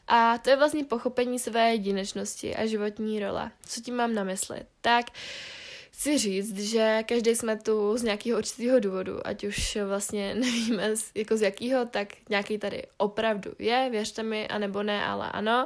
A 0.08 0.38
to 0.38 0.50
je 0.50 0.56
vlastně 0.56 0.84
pochopení 0.84 1.40
své 1.40 1.72
jedinečnosti 1.72 2.56
a 2.56 2.66
životní 2.66 3.20
role. 3.20 3.52
Co 3.66 3.82
tím 3.82 3.96
mám 3.96 4.14
na 4.14 4.24
mysli? 4.24 4.60
Tak, 4.82 5.06
uh, 5.10 5.61
chci 5.92 6.18
říct, 6.18 6.60
že 6.60 7.04
každý 7.08 7.36
jsme 7.36 7.58
tu 7.58 7.98
z 7.98 8.04
nějakého 8.04 8.38
určitého 8.38 8.80
důvodu, 8.80 9.28
ať 9.28 9.44
už 9.44 9.78
vlastně 9.86 10.36
nevíme 10.40 10.96
z, 10.96 11.12
jako 11.16 11.38
z 11.38 11.42
jakého, 11.42 11.86
tak 11.86 12.08
nějaký 12.30 12.58
tady 12.58 12.84
opravdu 12.98 13.52
je, 13.60 13.88
věřte 13.92 14.24
mi, 14.24 14.48
anebo 14.48 14.84
ne, 14.84 15.06
ale 15.06 15.32
ano. 15.32 15.66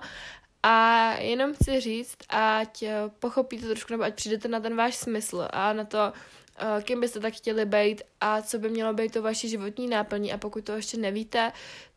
A 0.63 1.13
jenom 1.13 1.53
chci 1.53 1.79
říct, 1.79 2.17
ať 2.29 2.83
pochopíte 3.19 3.67
trošku, 3.67 3.93
nebo 3.93 4.03
ať 4.03 4.15
přijdete 4.15 4.47
na 4.47 4.59
ten 4.59 4.75
váš 4.75 4.95
smysl 4.95 5.47
a 5.49 5.73
na 5.73 5.85
to, 5.85 5.97
uh, 5.97 6.81
kým 6.83 6.99
byste 6.99 7.19
tak 7.19 7.33
chtěli 7.33 7.65
být 7.65 8.01
a 8.21 8.41
co 8.41 8.59
by 8.59 8.69
mělo 8.69 8.93
být 8.93 9.13
to 9.13 9.21
vaší 9.21 9.49
životní 9.49 9.87
náplní 9.87 10.33
a 10.33 10.37
pokud 10.37 10.65
to 10.65 10.71
ještě 10.71 10.97
nevíte, 10.97 11.51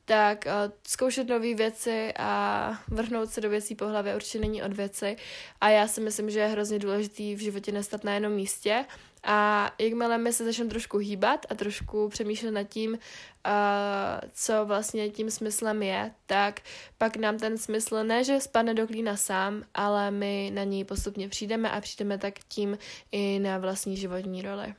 tak 0.08 0.44
uh, 0.46 0.72
zkoušet 0.86 1.28
nové 1.28 1.54
věci 1.54 2.12
a 2.18 2.72
vrhnout 2.88 3.30
se 3.30 3.40
do 3.40 3.50
věcí 3.50 3.74
po 3.74 3.86
hlavě 3.86 4.16
určitě 4.16 4.38
není 4.38 4.62
od 4.62 4.72
věci 4.72 5.16
a 5.60 5.68
já 5.68 5.88
si 5.88 6.00
myslím, 6.00 6.30
že 6.30 6.40
je 6.40 6.46
hrozně 6.46 6.78
důležitý 6.78 7.34
v 7.34 7.38
životě 7.38 7.72
nestat 7.72 8.04
na 8.04 8.14
jednom 8.14 8.32
místě 8.32 8.84
a 9.24 9.70
jakmile 9.78 10.18
my 10.18 10.32
se 10.32 10.44
začneme 10.44 10.70
trošku 10.70 10.98
hýbat 10.98 11.46
a 11.50 11.54
trošku 11.54 12.08
přemýšlet 12.08 12.50
nad 12.50 12.62
tím, 12.62 12.92
uh, 12.92 12.98
co 14.32 14.64
vlastně 14.64 15.10
tím 15.10 15.30
smyslem 15.30 15.82
je, 15.82 16.10
tak 16.26 16.60
pak 16.98 17.16
nám 17.16 17.38
ten 17.38 17.58
smysl 17.58 18.04
ne, 18.04 18.24
že 18.24 18.40
spadne 18.40 18.74
do 18.74 18.86
klína 18.86 19.16
sám, 19.16 19.62
ale 19.74 20.10
my 20.10 20.50
na 20.54 20.64
něj 20.64 20.84
postupně 20.84 21.28
přijdeme 21.28 21.70
a 21.70 21.80
přijdeme 21.80 22.18
tak 22.18 22.34
tím 22.48 22.78
i 23.12 23.38
na 23.38 23.58
vlastní 23.58 23.96
životní 23.96 24.42
roli. 24.42 24.74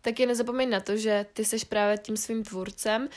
Taky 0.00 0.26
nezapomeň 0.26 0.70
na 0.70 0.80
to, 0.80 0.96
že 0.96 1.26
ty 1.32 1.44
seš 1.44 1.64
právě 1.64 1.98
tím 1.98 2.16
svým 2.16 2.44
tvůrcem 2.44 3.08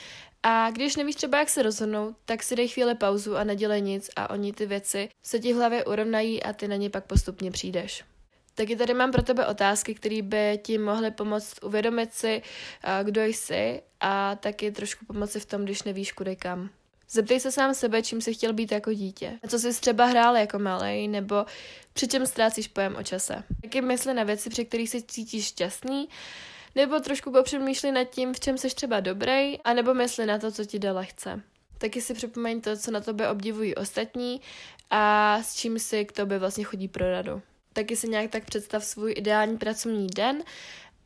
a 0.46 0.70
když 0.70 0.96
nevíš 0.96 1.14
třeba, 1.14 1.38
jak 1.38 1.48
se 1.48 1.62
rozhodnout, 1.62 2.16
tak 2.24 2.42
si 2.42 2.56
dej 2.56 2.68
chvíli 2.68 2.94
pauzu 2.94 3.36
a 3.36 3.44
nedělej 3.44 3.82
nic 3.82 4.10
a 4.16 4.30
oni 4.30 4.52
ty 4.52 4.66
věci 4.66 5.08
se 5.22 5.38
ti 5.38 5.52
hlavě 5.52 5.84
urovnají 5.84 6.42
a 6.42 6.52
ty 6.52 6.68
na 6.68 6.76
ně 6.76 6.90
pak 6.90 7.04
postupně 7.04 7.50
přijdeš. 7.50 8.04
Taky 8.54 8.76
tady 8.76 8.94
mám 8.94 9.12
pro 9.12 9.22
tebe 9.22 9.46
otázky, 9.46 9.94
které 9.94 10.22
by 10.22 10.60
ti 10.62 10.78
mohly 10.78 11.10
pomoct 11.10 11.64
uvědomit 11.64 12.14
si, 12.14 12.42
kdo 13.02 13.24
jsi 13.24 13.82
a 14.00 14.36
taky 14.36 14.72
trošku 14.72 15.04
pomoci 15.04 15.40
v 15.40 15.46
tom, 15.46 15.64
když 15.64 15.82
nevíš 15.82 16.12
kudy 16.12 16.36
kam. 16.36 16.70
Zeptej 17.10 17.40
se 17.40 17.52
sám 17.52 17.74
sebe, 17.74 18.02
čím 18.02 18.20
jsi 18.20 18.34
chtěl 18.34 18.52
být 18.52 18.72
jako 18.72 18.92
dítě. 18.92 19.38
A 19.44 19.48
co 19.48 19.58
jsi 19.58 19.80
třeba 19.80 20.06
hrál 20.06 20.36
jako 20.36 20.58
malej, 20.58 21.08
nebo 21.08 21.46
při 21.92 22.08
čem 22.08 22.26
ztrácíš 22.26 22.68
pojem 22.68 22.96
o 22.96 23.02
čase. 23.02 23.44
Taky 23.62 23.80
mysli 23.80 24.14
na 24.14 24.22
věci, 24.22 24.50
při 24.50 24.64
kterých 24.64 24.90
se 24.90 25.02
cítíš 25.02 25.44
šťastný, 25.44 26.08
nebo 26.74 27.00
trošku 27.00 27.32
popřemýšlej 27.32 27.92
nad 27.92 28.04
tím, 28.04 28.34
v 28.34 28.40
čem 28.40 28.58
jsi 28.58 28.74
třeba 28.74 29.00
dobrý, 29.00 29.60
anebo 29.64 29.94
mysli 29.94 30.26
na 30.26 30.38
to, 30.38 30.52
co 30.52 30.64
ti 30.64 30.78
jde 30.78 30.90
lehce. 30.92 31.42
Taky 31.78 32.02
si 32.02 32.14
připomeň 32.14 32.60
to, 32.60 32.76
co 32.76 32.90
na 32.90 33.00
tobě 33.00 33.28
obdivují 33.28 33.74
ostatní 33.74 34.40
a 34.90 35.38
s 35.42 35.54
čím 35.54 35.78
si 35.78 36.04
k 36.04 36.12
tobě 36.12 36.38
vlastně 36.38 36.64
chodí 36.64 36.88
pro 36.88 37.10
radu 37.10 37.42
taky 37.74 37.96
si 37.96 38.08
nějak 38.08 38.30
tak 38.30 38.44
představ 38.44 38.84
svůj 38.84 39.14
ideální 39.16 39.58
pracovní 39.58 40.06
den 40.06 40.42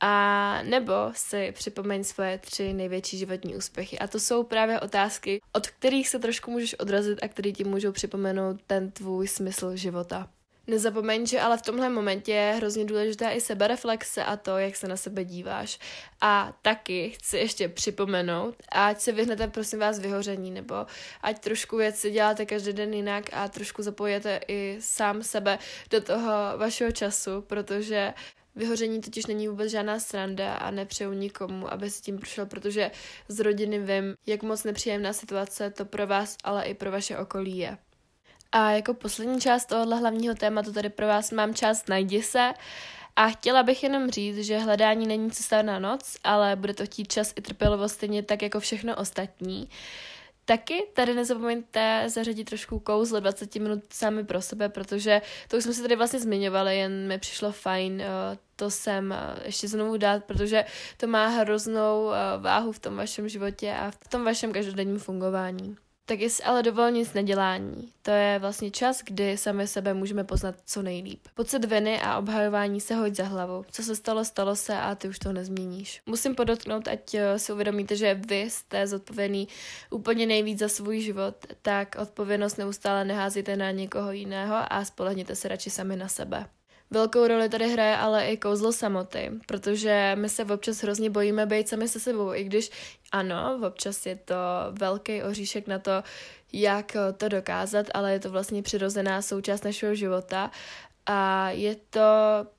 a 0.00 0.62
nebo 0.62 0.92
si 1.12 1.52
připomeň 1.52 2.04
svoje 2.04 2.38
tři 2.38 2.72
největší 2.72 3.18
životní 3.18 3.56
úspěchy. 3.56 3.98
A 3.98 4.06
to 4.06 4.20
jsou 4.20 4.42
právě 4.42 4.80
otázky, 4.80 5.40
od 5.52 5.66
kterých 5.66 6.08
se 6.08 6.18
trošku 6.18 6.50
můžeš 6.50 6.74
odrazit 6.78 7.18
a 7.22 7.28
které 7.28 7.52
ti 7.52 7.64
můžou 7.64 7.92
připomenout 7.92 8.60
ten 8.66 8.90
tvůj 8.90 9.28
smysl 9.28 9.76
života. 9.76 10.28
Nezapomeň, 10.68 11.26
že 11.26 11.40
ale 11.40 11.58
v 11.58 11.62
tomhle 11.62 11.88
momentě 11.88 12.32
je 12.32 12.54
hrozně 12.54 12.84
důležitá 12.84 13.30
i 13.30 13.40
sebereflexe 13.40 14.24
a 14.24 14.36
to, 14.36 14.58
jak 14.58 14.76
se 14.76 14.88
na 14.88 14.96
sebe 14.96 15.24
díváš. 15.24 15.78
A 16.20 16.52
taky 16.62 17.10
chci 17.10 17.36
ještě 17.36 17.68
připomenout, 17.68 18.54
ať 18.72 19.00
se 19.00 19.12
vyhnete 19.12 19.48
prosím 19.48 19.78
vás 19.78 19.98
vyhoření, 19.98 20.50
nebo 20.50 20.74
ať 21.22 21.38
trošku 21.38 21.76
věci 21.76 22.10
děláte 22.10 22.46
každý 22.46 22.72
den 22.72 22.94
jinak 22.94 23.24
a 23.32 23.48
trošku 23.48 23.82
zapojete 23.82 24.40
i 24.48 24.76
sám 24.80 25.22
sebe 25.22 25.58
do 25.90 26.00
toho 26.00 26.32
vašeho 26.58 26.92
času, 26.92 27.42
protože 27.42 28.14
Vyhoření 28.56 29.00
totiž 29.00 29.26
není 29.26 29.48
vůbec 29.48 29.70
žádná 29.70 30.00
sranda 30.00 30.54
a 30.54 30.70
nepřeju 30.70 31.12
nikomu, 31.12 31.72
aby 31.72 31.90
si 31.90 32.02
tím 32.02 32.18
prošel, 32.18 32.46
protože 32.46 32.90
z 33.28 33.40
rodiny 33.40 33.78
vím, 33.78 34.14
jak 34.26 34.42
moc 34.42 34.64
nepříjemná 34.64 35.12
situace 35.12 35.70
to 35.70 35.84
pro 35.84 36.06
vás, 36.06 36.36
ale 36.44 36.64
i 36.64 36.74
pro 36.74 36.90
vaše 36.90 37.18
okolí 37.18 37.58
je. 37.58 37.78
A 38.52 38.70
jako 38.70 38.94
poslední 38.94 39.40
část 39.40 39.66
tohohle 39.66 39.96
hlavního 39.96 40.34
tématu 40.34 40.72
tady 40.72 40.88
pro 40.88 41.06
vás 41.06 41.30
mám 41.30 41.54
část 41.54 41.88
Najdi 41.88 42.22
se. 42.22 42.52
A 43.16 43.28
chtěla 43.28 43.62
bych 43.62 43.82
jenom 43.82 44.10
říct, 44.10 44.38
že 44.38 44.58
hledání 44.58 45.06
není 45.06 45.30
cesta 45.30 45.62
na 45.62 45.78
noc, 45.78 46.16
ale 46.24 46.56
bude 46.56 46.74
to 46.74 46.84
chtít 46.84 47.12
čas 47.12 47.32
i 47.36 47.40
trpělivost 47.40 47.92
stejně 47.92 48.22
tak 48.22 48.42
jako 48.42 48.60
všechno 48.60 48.96
ostatní. 48.96 49.68
Taky 50.44 50.86
tady 50.92 51.14
nezapomeňte 51.14 52.04
zařadit 52.06 52.44
trošku 52.44 52.78
kouzlo 52.78 53.20
20 53.20 53.54
minut 53.54 53.84
sami 53.92 54.24
pro 54.24 54.42
sebe, 54.42 54.68
protože 54.68 55.22
to 55.48 55.56
už 55.56 55.64
jsme 55.64 55.72
si 55.72 55.82
tady 55.82 55.96
vlastně 55.96 56.20
zmiňovali, 56.20 56.78
jen 56.78 57.08
mi 57.08 57.18
přišlo 57.18 57.52
fajn 57.52 58.00
eh, 58.00 58.06
to 58.56 58.70
sem 58.70 59.12
eh, 59.12 59.40
ještě 59.44 59.68
znovu 59.68 59.96
dát, 59.96 60.24
protože 60.24 60.64
to 60.96 61.06
má 61.06 61.26
hroznou 61.26 62.10
eh, 62.12 62.38
váhu 62.38 62.72
v 62.72 62.78
tom 62.78 62.96
vašem 62.96 63.28
životě 63.28 63.72
a 63.72 63.90
v 63.90 64.08
tom 64.08 64.24
vašem 64.24 64.52
každodenním 64.52 64.98
fungování. 64.98 65.76
Tak 66.08 66.20
jestli 66.20 66.44
ale 66.44 66.62
dovol 66.62 66.90
nic 66.90 67.12
nedělání. 67.12 67.92
To 68.02 68.10
je 68.10 68.38
vlastně 68.38 68.70
čas, 68.70 69.00
kdy 69.04 69.36
sami 69.36 69.66
sebe 69.66 69.94
můžeme 69.94 70.24
poznat 70.24 70.54
co 70.66 70.82
nejlíp. 70.82 71.20
Pocit 71.34 71.64
viny 71.64 72.00
a 72.00 72.18
obhajování 72.18 72.80
se 72.80 72.94
hoď 72.94 73.14
za 73.14 73.24
hlavu. 73.24 73.64
Co 73.70 73.82
se 73.82 73.96
stalo, 73.96 74.24
stalo 74.24 74.56
se 74.56 74.76
a 74.76 74.94
ty 74.94 75.08
už 75.08 75.18
to 75.18 75.32
nezměníš. 75.32 76.02
Musím 76.06 76.34
podotknout, 76.34 76.88
ať 76.88 77.14
eh, 77.14 77.38
si 77.38 77.52
uvědomíte, 77.52 77.96
že 77.96 78.14
vy 78.14 78.40
jste 78.40 78.86
zodpovědný 78.86 79.48
úplně 79.90 80.26
nejvíc 80.26 80.58
za 80.58 80.68
svůj 80.68 81.00
život, 81.00 81.34
tak 81.62 81.96
odpovědnost 81.98 82.56
neustále 82.56 83.04
neházíte 83.04 83.56
na 83.56 83.70
někoho 83.70 84.12
jiného 84.12 84.56
a 84.70 84.84
spolehněte 84.84 85.36
se 85.36 85.48
radši 85.48 85.70
sami 85.70 85.96
na 85.96 86.08
sebe. 86.08 86.46
Velkou 86.90 87.26
roli 87.26 87.48
tady 87.48 87.68
hraje 87.68 87.96
ale 87.96 88.26
i 88.26 88.36
kouzlo 88.36 88.72
samoty, 88.72 89.30
protože 89.46 90.12
my 90.14 90.28
se 90.28 90.44
občas 90.44 90.82
hrozně 90.82 91.10
bojíme 91.10 91.46
být 91.46 91.68
sami 91.68 91.88
se 91.88 92.00
sebou, 92.00 92.34
i 92.34 92.44
když 92.44 92.70
ano, 93.12 93.60
občas 93.66 94.06
je 94.06 94.16
to 94.16 94.34
velký 94.70 95.22
oříšek 95.22 95.66
na 95.66 95.78
to, 95.78 96.02
jak 96.52 96.96
to 97.16 97.28
dokázat, 97.28 97.86
ale 97.94 98.12
je 98.12 98.20
to 98.20 98.30
vlastně 98.30 98.62
přirozená 98.62 99.22
součást 99.22 99.64
našeho 99.64 99.94
života 99.94 100.50
a 101.06 101.50
je 101.50 101.76
to 101.90 102.00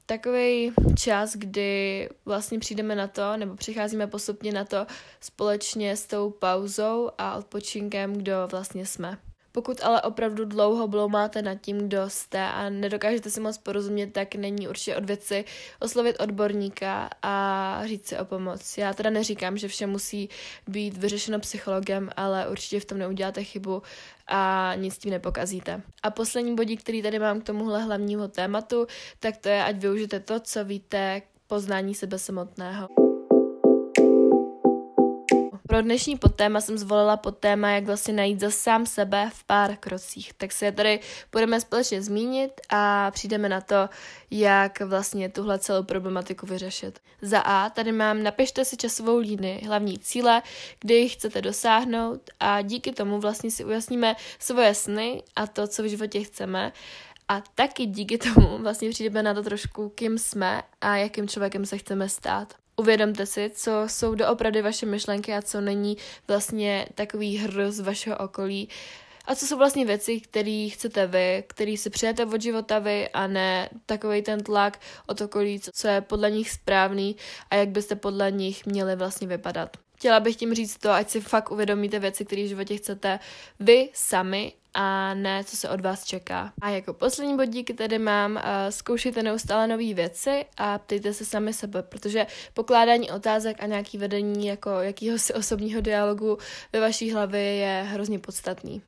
takový 0.06 0.74
čas, 0.98 1.36
kdy 1.36 2.10
vlastně 2.26 2.60
přijdeme 2.60 2.96
na 2.96 3.08
to, 3.08 3.38
nebo 3.38 3.56
přicházíme 3.56 4.08
postupně 4.08 4.52
na 4.52 4.66
to 4.66 4.88
společně 5.22 5.98
s 5.98 6.08
tou 6.08 6.30
pauzou 6.30 7.10
a 7.18 7.36
odpočinkem, 7.38 8.14
kdo 8.14 8.48
vlastně 8.52 8.86
jsme. 8.86 9.18
Pokud 9.52 9.84
ale 9.84 10.02
opravdu 10.02 10.46
dlouho 10.46 10.88
bloumáte 10.88 11.42
nad 11.42 11.56
tím, 11.56 11.78
kdo 11.78 12.10
jste 12.10 12.40
a 12.40 12.70
nedokážete 12.70 13.30
si 13.30 13.40
moc 13.40 13.58
porozumět, 13.58 14.08
tak 14.08 14.36
není 14.36 14.68
určitě 14.68 14.96
od 14.96 15.06
věci 15.06 15.46
oslovit 15.80 16.16
odborníka 16.20 17.10
a 17.22 17.82
říct 17.86 18.08
si 18.08 18.18
o 18.18 18.26
pomoc. 18.26 18.78
Já 18.78 18.94
teda 18.94 19.10
neříkám, 19.10 19.58
že 19.58 19.68
vše 19.68 19.88
musí 19.88 20.30
být 20.68 20.98
vyřešeno 20.98 21.40
psychologem, 21.40 22.10
ale 22.16 22.50
určitě 22.50 22.80
v 22.80 22.86
tom 22.86 22.98
neuděláte 22.98 23.44
chybu 23.44 23.82
a 24.28 24.72
nic 24.76 24.98
tím 24.98 25.12
nepokazíte. 25.12 25.82
A 26.04 26.12
poslední 26.12 26.56
bodí, 26.56 26.78
který 26.78 27.02
tady 27.02 27.20
mám 27.20 27.42
k 27.42 27.44
tomuhle 27.44 27.84
hlavního 27.84 28.28
tématu, 28.28 28.88
tak 29.20 29.38
to 29.38 29.50
je, 29.50 29.64
ať 29.64 29.76
využijete 29.76 30.20
to, 30.20 30.40
co 30.40 30.66
víte 30.66 31.22
k 31.22 31.26
poznání 31.48 31.96
sebe 31.96 32.20
samotného. 32.20 33.09
Pro 35.70 35.82
dnešní 35.82 36.18
podtéma 36.18 36.62
jsem 36.62 36.78
zvolila 36.78 37.18
podtéma, 37.18 37.70
jak 37.70 37.86
vlastně 37.86 38.14
najít 38.14 38.40
za 38.40 38.52
sám 38.52 38.86
sebe 38.86 39.30
v 39.34 39.44
pár 39.44 39.76
krocích. 39.76 40.34
Tak 40.34 40.52
se 40.52 40.72
tady 40.72 41.00
budeme 41.32 41.62
společně 41.62 42.02
zmínit 42.02 42.52
a 42.70 43.12
přijdeme 43.12 43.50
na 43.50 43.62
to, 43.62 43.90
jak 44.32 44.82
vlastně 44.82 45.30
tuhle 45.30 45.60
celou 45.60 45.84
problematiku 45.84 46.46
vyřešit. 46.46 47.00
Za 47.22 47.40
A 47.40 47.70
tady 47.70 47.92
mám 47.92 48.24
napište 48.24 48.66
si 48.66 48.78
časovou 48.78 49.18
línii, 49.18 49.66
hlavní 49.66 50.00
cíle, 50.00 50.42
kde 50.80 50.96
ji 50.96 51.10
chcete 51.10 51.42
dosáhnout 51.42 52.22
a 52.40 52.62
díky 52.62 52.92
tomu 52.92 53.20
vlastně 53.20 53.52
si 53.52 53.66
ujasníme 53.66 54.16
svoje 54.40 54.76
sny 54.76 55.24
a 55.36 55.48
to, 55.48 55.68
co 55.68 55.84
v 55.84 55.90
životě 55.90 56.24
chceme. 56.24 56.72
A 57.28 57.42
taky 57.56 57.86
díky 57.86 58.18
tomu 58.18 58.58
vlastně 58.58 58.90
přijdeme 58.90 59.24
na 59.24 59.34
to 59.34 59.44
trošku, 59.44 59.90
kým 59.90 60.18
jsme 60.18 60.62
a 60.82 60.96
jakým 60.96 61.28
člověkem 61.28 61.66
se 61.66 61.78
chceme 61.78 62.10
stát. 62.10 62.54
Uvědomte 62.80 63.26
si, 63.26 63.52
co 63.54 63.84
jsou 63.88 64.16
doopravdy 64.16 64.62
vaše 64.62 64.86
myšlenky 64.86 65.34
a 65.34 65.42
co 65.42 65.62
není 65.62 65.98
vlastně 66.28 66.88
takový 66.96 67.38
hrz 67.38 67.80
vašeho 67.80 68.18
okolí. 68.18 68.70
A 69.26 69.36
co 69.36 69.48
jsou 69.48 69.58
vlastně 69.58 69.86
věci, 69.86 70.20
které 70.22 70.70
chcete 70.72 71.08
vy, 71.08 71.44
který 71.48 71.78
si 71.78 71.90
přijete 71.90 72.26
od 72.26 72.42
života 72.42 72.80
vy 72.80 73.10
a 73.10 73.28
ne 73.28 73.70
takový 73.86 74.22
ten 74.22 74.44
tlak 74.44 74.80
od 75.08 75.22
okolí, 75.22 75.60
co 75.60 75.88
je 75.88 76.02
podle 76.02 76.32
nich 76.32 76.52
správný 76.52 77.16
a 77.50 77.56
jak 77.56 77.70
byste 77.70 77.96
podle 77.96 78.32
nich 78.32 78.66
měli 78.66 78.96
vlastně 78.96 79.28
vypadat. 79.28 79.78
Chtěla 79.98 80.20
bych 80.20 80.36
tím 80.36 80.54
říct 80.54 80.78
to, 80.78 80.92
ať 80.92 81.10
si 81.10 81.22
fakt 81.22 81.52
uvědomíte 81.52 82.00
věci, 82.00 82.26
které 82.26 82.44
v 82.44 82.48
životě 82.48 82.78
chcete 82.78 83.20
vy 83.60 83.90
sami 83.94 84.54
a 84.74 85.14
ne, 85.14 85.44
co 85.44 85.58
se 85.58 85.70
od 85.70 85.82
vás 85.82 86.04
čeká. 86.04 86.54
A 86.62 86.70
jako 86.70 86.94
poslední 86.94 87.38
bodík 87.38 87.78
tady 87.78 88.00
mám, 88.00 88.36
uh, 88.36 88.42
zkoušejte 88.70 89.24
neustále 89.24 89.68
nové 89.68 89.94
věci 89.94 90.46
a 90.58 90.78
ptejte 90.78 91.14
se 91.14 91.26
sami 91.26 91.54
sebe, 91.54 91.84
protože 91.84 92.28
pokládání 92.54 93.12
otázek 93.12 93.64
a 93.64 93.66
nějaký 93.66 93.98
vedení 93.98 94.48
jako 94.48 94.70
jakýhosi 94.70 95.34
osobního 95.34 95.82
dialogu 95.82 96.38
ve 96.74 96.80
vaší 96.80 97.12
hlavě 97.12 97.42
je 97.42 97.84
hrozně 97.88 98.20
podstatný. 98.20 98.82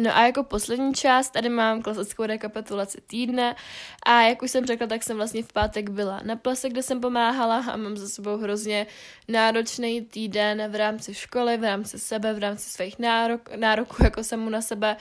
No 0.00 0.16
a 0.16 0.26
jako 0.26 0.42
poslední 0.42 0.94
část 0.94 1.30
tady 1.30 1.48
mám 1.48 1.82
klasickou 1.82 2.26
rekapitulaci 2.26 3.00
týdne. 3.06 3.56
A 4.06 4.22
jak 4.22 4.42
už 4.42 4.50
jsem 4.50 4.66
řekla, 4.66 4.86
tak 4.86 5.02
jsem 5.02 5.16
vlastně 5.16 5.42
v 5.42 5.52
pátek 5.52 5.90
byla 5.90 6.20
na 6.24 6.36
plese, 6.36 6.68
kde 6.68 6.82
jsem 6.82 7.00
pomáhala 7.00 7.64
a 7.72 7.76
mám 7.76 7.96
za 7.96 8.08
sebou 8.08 8.36
hrozně 8.36 8.86
náročný 9.28 10.00
týden 10.02 10.70
v 10.70 10.74
rámci 10.74 11.14
školy, 11.14 11.56
v 11.56 11.64
rámci 11.64 11.98
sebe, 11.98 12.34
v 12.34 12.38
rámci 12.38 12.70
svých 12.70 12.98
nárok, 12.98 13.56
nároků 13.56 14.04
jako 14.04 14.24
samu 14.24 14.50
na 14.50 14.62
sebe. 14.62 14.96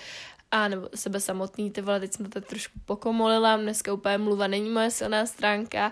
A 0.52 0.68
nebo 0.68 0.90
sebe 0.96 1.20
samotný, 1.20 1.72
ty 1.72 1.82
vole, 1.82 2.00
teď 2.00 2.14
jsem 2.14 2.26
to 2.26 2.32
tak 2.40 2.50
trošku 2.50 2.80
pokomolila, 2.86 3.58
dneska 3.58 3.94
úplně 3.94 4.18
mluva 4.18 4.48
není 4.48 4.70
moje 4.70 4.92
silná 4.92 5.26
stránka, 5.26 5.92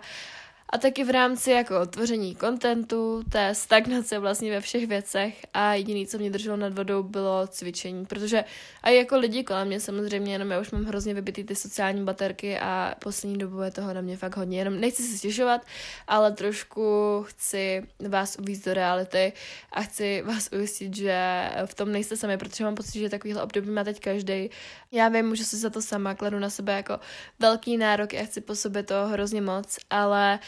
a 0.73 0.77
taky 0.77 1.03
v 1.03 1.09
rámci 1.09 1.51
jako 1.51 1.85
tvoření 1.85 2.35
kontentu, 2.35 3.23
té 3.29 3.55
stagnace 3.55 4.19
vlastně 4.19 4.51
ve 4.51 4.61
všech 4.61 4.87
věcech 4.87 5.45
a 5.53 5.73
jediný, 5.73 6.07
co 6.07 6.17
mě 6.17 6.29
drželo 6.29 6.57
nad 6.57 6.73
vodou, 6.73 7.03
bylo 7.03 7.47
cvičení, 7.47 8.05
protože 8.05 8.43
a 8.83 8.89
jako 8.89 9.17
lidi 9.17 9.43
kolem 9.43 9.67
mě 9.67 9.79
samozřejmě, 9.79 10.33
jenom 10.33 10.51
já 10.51 10.59
už 10.59 10.71
mám 10.71 10.83
hrozně 10.83 11.13
vybitý 11.13 11.43
ty 11.43 11.55
sociální 11.55 12.03
baterky 12.03 12.59
a 12.59 12.95
poslední 12.99 13.37
dobu 13.37 13.61
je 13.61 13.71
toho 13.71 13.93
na 13.93 14.01
mě 14.01 14.17
fakt 14.17 14.37
hodně, 14.37 14.57
jenom 14.59 14.79
nechci 14.79 15.03
se 15.03 15.17
stěžovat, 15.17 15.61
ale 16.07 16.31
trošku 16.31 16.83
chci 17.27 17.83
vás 18.09 18.37
uvíct 18.39 18.65
do 18.65 18.73
reality 18.73 19.33
a 19.71 19.81
chci 19.81 20.21
vás 20.21 20.49
ujistit, 20.53 20.95
že 20.95 21.49
v 21.65 21.73
tom 21.73 21.91
nejste 21.91 22.17
sami, 22.17 22.37
protože 22.37 22.63
mám 22.63 22.75
pocit, 22.75 22.99
že 22.99 23.09
takovýhle 23.09 23.43
období 23.43 23.69
má 23.69 23.83
teď 23.83 23.99
každý. 23.99 24.49
Já 24.91 25.09
vím, 25.09 25.27
můžu 25.27 25.43
si 25.43 25.57
za 25.57 25.69
to 25.69 25.81
sama, 25.81 26.15
kladu 26.15 26.39
na 26.39 26.49
sebe 26.49 26.73
jako 26.73 26.99
velký 27.39 27.77
nárok, 27.77 28.13
já 28.13 28.23
chci 28.23 28.41
po 28.41 28.55
sobě 28.55 28.83
to 28.83 29.07
hrozně 29.07 29.41
moc, 29.41 29.77
ale 29.89 30.39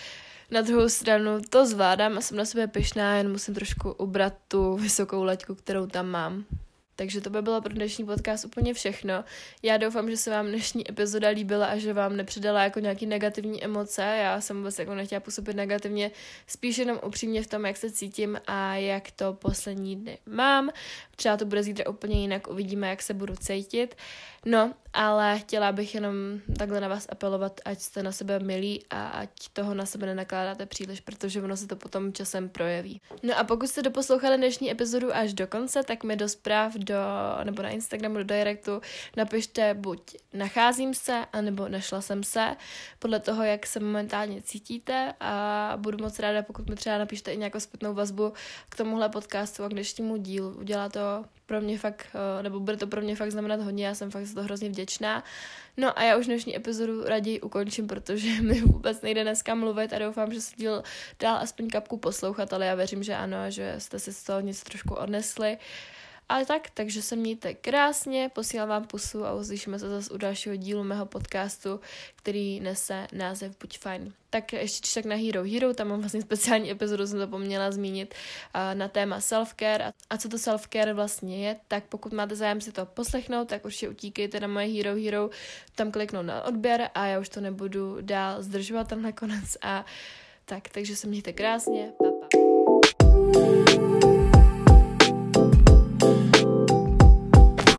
na 0.51 0.61
druhou 0.61 0.89
stranu 0.89 1.39
to 1.49 1.65
zvládám 1.65 2.17
a 2.17 2.21
jsem 2.21 2.37
na 2.37 2.45
sebe 2.45 2.67
pyšná, 2.67 3.15
jen 3.15 3.31
musím 3.31 3.53
trošku 3.53 3.91
ubrat 3.91 4.33
tu 4.47 4.75
vysokou 4.75 5.23
laťku, 5.23 5.55
kterou 5.55 5.87
tam 5.87 6.07
mám. 6.07 6.45
Takže 6.97 7.21
to 7.21 7.29
by 7.29 7.41
bylo 7.41 7.61
pro 7.61 7.73
dnešní 7.73 8.05
podcast 8.05 8.45
úplně 8.45 8.73
všechno. 8.73 9.23
Já 9.63 9.77
doufám, 9.77 10.09
že 10.09 10.17
se 10.17 10.31
vám 10.31 10.47
dnešní 10.47 10.89
epizoda 10.89 11.29
líbila 11.29 11.65
a 11.65 11.77
že 11.77 11.93
vám 11.93 12.17
nepřidala 12.17 12.63
jako 12.63 12.79
nějaký 12.79 13.05
negativní 13.05 13.63
emoce. 13.63 14.01
Já 14.01 14.41
jsem 14.41 14.57
vůbec 14.57 14.79
jako 14.79 14.95
nechtěla 14.95 15.19
působit 15.19 15.55
negativně, 15.55 16.11
spíš 16.47 16.77
jenom 16.77 16.99
upřímně 17.05 17.43
v 17.43 17.47
tom, 17.47 17.65
jak 17.65 17.77
se 17.77 17.91
cítím 17.91 18.39
a 18.47 18.75
jak 18.75 19.11
to 19.11 19.33
poslední 19.33 19.95
dny 19.95 20.17
mám. 20.25 20.69
Třeba 21.15 21.37
to 21.37 21.45
bude 21.45 21.63
zítra 21.63 21.89
úplně 21.89 22.21
jinak, 22.21 22.47
uvidíme, 22.47 22.89
jak 22.89 23.01
se 23.01 23.13
budu 23.13 23.35
cítit. 23.35 23.95
No, 24.45 24.73
ale 24.93 25.39
chtěla 25.39 25.71
bych 25.71 25.95
jenom 25.95 26.15
takhle 26.57 26.81
na 26.81 26.87
vás 26.87 27.07
apelovat, 27.09 27.61
ať 27.65 27.79
jste 27.79 28.03
na 28.03 28.11
sebe 28.11 28.39
milí 28.39 28.85
a 28.89 29.07
ať 29.07 29.29
toho 29.53 29.73
na 29.73 29.85
sebe 29.85 30.05
nenakládáte 30.05 30.65
příliš, 30.65 31.01
protože 31.01 31.41
ono 31.41 31.57
se 31.57 31.67
to 31.67 31.75
potom 31.75 32.13
časem 32.13 32.49
projeví. 32.49 33.01
No 33.23 33.39
a 33.39 33.43
pokud 33.43 33.67
jste 33.67 33.81
doposlouchali 33.81 34.37
dnešní 34.37 34.71
epizodu 34.71 35.15
až 35.15 35.33
do 35.33 35.47
konce, 35.47 35.83
tak 35.83 36.03
mi 36.03 36.15
do 36.15 36.29
zpráv 36.29 36.73
do, 36.73 36.95
nebo 37.43 37.61
na 37.61 37.69
Instagramu 37.69 38.15
do 38.15 38.23
directu 38.23 38.81
napište 39.17 39.73
buď 39.73 40.17
nacházím 40.33 40.93
se, 40.93 41.25
anebo 41.33 41.69
našla 41.69 42.01
jsem 42.01 42.23
se, 42.23 42.55
podle 42.99 43.19
toho, 43.19 43.43
jak 43.43 43.65
se 43.65 43.79
momentálně 43.79 44.41
cítíte 44.41 45.13
a 45.19 45.73
budu 45.77 45.97
moc 45.97 46.19
ráda, 46.19 46.43
pokud 46.43 46.69
mi 46.69 46.75
třeba 46.75 46.97
napíšte 46.97 47.33
i 47.33 47.37
nějakou 47.37 47.59
zpětnou 47.59 47.93
vazbu 47.93 48.33
k 48.69 48.75
tomuhle 48.75 49.09
podcastu 49.09 49.63
a 49.63 49.67
k 49.69 49.73
dnešnímu 49.73 50.17
dílu. 50.17 50.49
Udělá 50.49 50.89
to 50.89 51.25
pro 51.45 51.61
mě 51.61 51.77
fakt, 51.77 52.07
eh, 52.39 52.43
nebo 52.43 52.59
bude 52.59 52.77
to 52.77 52.87
pro 52.87 53.01
mě 53.01 53.15
fakt 53.15 53.31
znamenat 53.31 53.61
hodně, 53.61 53.85
já 53.85 53.95
jsem 53.95 54.11
fakt 54.11 54.25
za 54.25 54.35
to 54.35 54.43
hrozně 54.43 54.69
vděčná. 54.69 55.23
No 55.77 55.99
a 55.99 56.03
já 56.03 56.17
už 56.17 56.25
dnešní 56.25 56.55
epizodu 56.55 57.03
raději 57.03 57.41
ukončím, 57.41 57.87
protože 57.87 58.29
mi 58.41 58.61
vůbec 58.61 59.01
nejde 59.01 59.23
dneska 59.23 59.55
mluvit 59.55 59.93
a 59.93 59.99
doufám, 59.99 60.33
že 60.33 60.41
se 60.41 60.55
díl 60.55 60.83
dál 61.19 61.37
aspoň 61.37 61.69
kapku 61.69 61.97
poslouchat, 61.97 62.53
ale 62.53 62.65
já 62.65 62.75
věřím, 62.75 63.03
že 63.03 63.15
ano, 63.15 63.37
že 63.49 63.75
jste 63.77 63.99
si 63.99 64.13
z 64.13 64.23
toho 64.23 64.39
něco 64.39 64.65
trošku 64.65 64.95
odnesli. 64.95 65.57
Ale 66.29 66.45
tak, 66.45 66.69
takže 66.69 67.01
se 67.01 67.15
mějte 67.15 67.53
krásně, 67.53 68.29
posílám 68.33 68.69
vám 68.69 68.87
pusu 68.87 69.25
a 69.25 69.33
uslyšíme 69.33 69.79
se 69.79 69.89
zase 69.89 70.13
u 70.13 70.17
dalšího 70.17 70.55
dílu 70.55 70.83
mého 70.83 71.05
podcastu, 71.05 71.79
který 72.15 72.59
nese 72.59 73.07
název 73.13 73.55
Buď 73.61 73.79
fajn. 73.79 74.13
Tak 74.29 74.53
ještě 74.53 75.01
tak 75.01 75.05
na 75.05 75.15
Hero 75.15 75.43
Hero, 75.43 75.73
tam 75.73 75.87
mám 75.87 75.99
vlastně 75.99 76.21
speciální 76.21 76.71
epizodu, 76.71 77.07
jsem 77.07 77.19
zapomněla 77.19 77.71
zmínit 77.71 78.15
na 78.73 78.87
téma 78.87 79.19
self-care 79.19 79.91
a 80.09 80.17
co 80.17 80.29
to 80.29 80.37
self-care 80.37 80.93
vlastně 80.93 81.47
je, 81.47 81.55
tak 81.67 81.83
pokud 81.83 82.13
máte 82.13 82.35
zájem 82.35 82.61
si 82.61 82.71
to 82.71 82.85
poslechnout, 82.85 83.47
tak 83.47 83.65
určitě 83.65 83.89
utíkejte 83.89 84.39
na 84.39 84.47
moje 84.47 84.67
Hero 84.67 84.95
Hero, 84.95 85.29
tam 85.75 85.91
kliknout 85.91 86.25
na 86.25 86.43
odběr 86.43 86.89
a 86.93 87.05
já 87.05 87.19
už 87.19 87.29
to 87.29 87.41
nebudu 87.41 87.97
dál 88.01 88.43
zdržovat 88.43 88.87
tam 88.87 89.01
nakonec 89.01 89.57
a 89.61 89.85
tak, 90.45 90.69
takže 90.69 90.95
se 90.95 91.07
mějte 91.07 91.33
krásně, 91.33 91.91
pa, 91.97 92.03
pa. 92.03 92.14